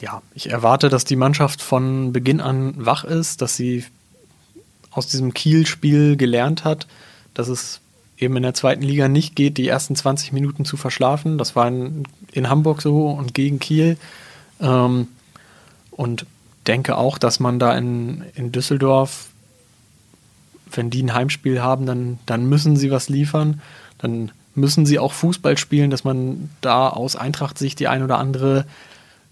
Ja, 0.00 0.20
ich 0.34 0.50
erwarte, 0.50 0.88
dass 0.88 1.04
die 1.04 1.14
Mannschaft 1.14 1.62
von 1.62 2.12
Beginn 2.12 2.40
an 2.40 2.74
wach 2.76 3.04
ist, 3.04 3.40
dass 3.40 3.54
sie 3.54 3.84
aus 4.90 5.06
diesem 5.06 5.32
Kiel-Spiel 5.32 6.16
gelernt 6.16 6.64
hat, 6.64 6.88
dass 7.32 7.46
es 7.46 7.82
eben 8.18 8.36
in 8.36 8.42
der 8.42 8.54
zweiten 8.54 8.82
Liga 8.82 9.06
nicht 9.06 9.36
geht, 9.36 9.58
die 9.58 9.68
ersten 9.68 9.94
20 9.94 10.32
Minuten 10.32 10.64
zu 10.64 10.76
verschlafen. 10.76 11.38
Das 11.38 11.54
war 11.54 11.68
in, 11.68 12.02
in 12.32 12.48
Hamburg 12.48 12.82
so 12.82 13.10
und 13.10 13.32
gegen 13.32 13.60
Kiel. 13.60 13.96
Ähm, 14.58 15.06
und 15.92 16.26
denke 16.66 16.96
auch, 16.96 17.16
dass 17.16 17.38
man 17.38 17.60
da 17.60 17.78
in, 17.78 18.24
in 18.34 18.50
Düsseldorf, 18.50 19.28
wenn 20.72 20.90
die 20.90 21.04
ein 21.04 21.14
Heimspiel 21.14 21.62
haben, 21.62 21.86
dann, 21.86 22.18
dann 22.26 22.48
müssen 22.48 22.76
sie 22.76 22.90
was 22.90 23.08
liefern. 23.08 23.62
Dann 23.98 24.32
müssen 24.60 24.86
sie 24.86 24.98
auch 24.98 25.12
Fußball 25.12 25.58
spielen, 25.58 25.90
dass 25.90 26.04
man 26.04 26.50
da 26.60 26.88
aus 26.88 27.16
Eintracht-Sicht 27.16 27.80
die 27.80 27.88
ein 27.88 28.02
oder 28.02 28.18
andere 28.18 28.66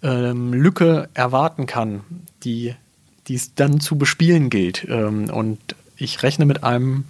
ähm, 0.03 0.53
Lücke 0.53 1.09
erwarten 1.15 1.67
kann, 1.67 2.01
die 2.45 2.75
es 3.29 3.55
dann 3.55 3.81
zu 3.81 3.97
bespielen 3.97 4.51
gilt. 4.51 4.87
Ähm, 4.89 5.31
und 5.31 5.59
ich 5.97 6.23
rechne 6.23 6.47
mit 6.47 6.65
einem 6.65 7.05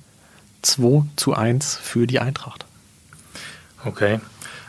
2 0.63 1.05
zu 1.17 1.35
1 1.35 1.77
für 1.77 2.07
die 2.07 2.19
Eintracht. 2.19 2.65
Okay. 3.85 4.21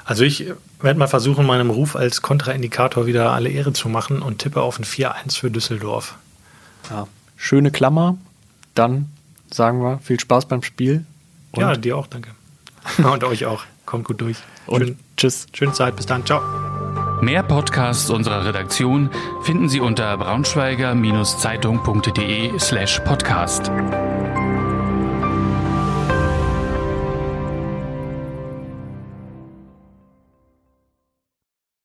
Also 0.06 0.24
ich 0.24 0.52
werde 0.82 1.00
mal 1.00 1.08
versuchen, 1.08 1.46
meinem 1.46 1.70
Ruf 1.70 1.96
als 1.96 2.22
Kontraindikator 2.22 3.06
wieder 3.06 3.32
alle 3.32 3.50
Ehre 3.50 3.74
zu 3.74 3.90
machen 3.90 4.22
und 4.22 4.40
tippe 4.40 4.62
auf 4.62 4.80
ein 4.80 4.86
4-1 4.86 5.38
für 5.38 5.52
Düsseldorf. 5.52 6.16
Ja. 6.90 7.08
Schöne 7.36 7.72
Klammer. 7.72 8.18
Dann 8.76 9.10
sagen 9.52 9.82
wir 9.82 10.00
viel 10.00 10.20
Spaß 10.20 10.48
beim 10.48 10.64
Spiel. 10.64 11.06
Ja, 11.56 11.76
dir 11.76 11.98
auch, 11.98 12.08
danke. 12.08 12.32
und 12.97 13.23
euch 13.23 13.45
auch. 13.45 13.63
Kommt 13.86 14.06
gut 14.06 14.21
durch. 14.21 14.38
Und 14.67 14.82
Schön, 14.82 14.99
tschüss. 15.17 15.47
Schöne 15.54 15.73
Zeit. 15.73 15.95
Bis 15.95 16.06
dann. 16.06 16.23
Ciao. 16.25 16.41
Mehr 17.21 17.43
Podcasts 17.43 18.10
unserer 18.10 18.45
Redaktion 18.45 19.10
finden 19.41 19.67
Sie 19.67 19.82
unter 19.82 20.15
braunschweiger-zeitung.de 20.17 22.58
slash 22.60 23.02
podcast. 23.02 23.69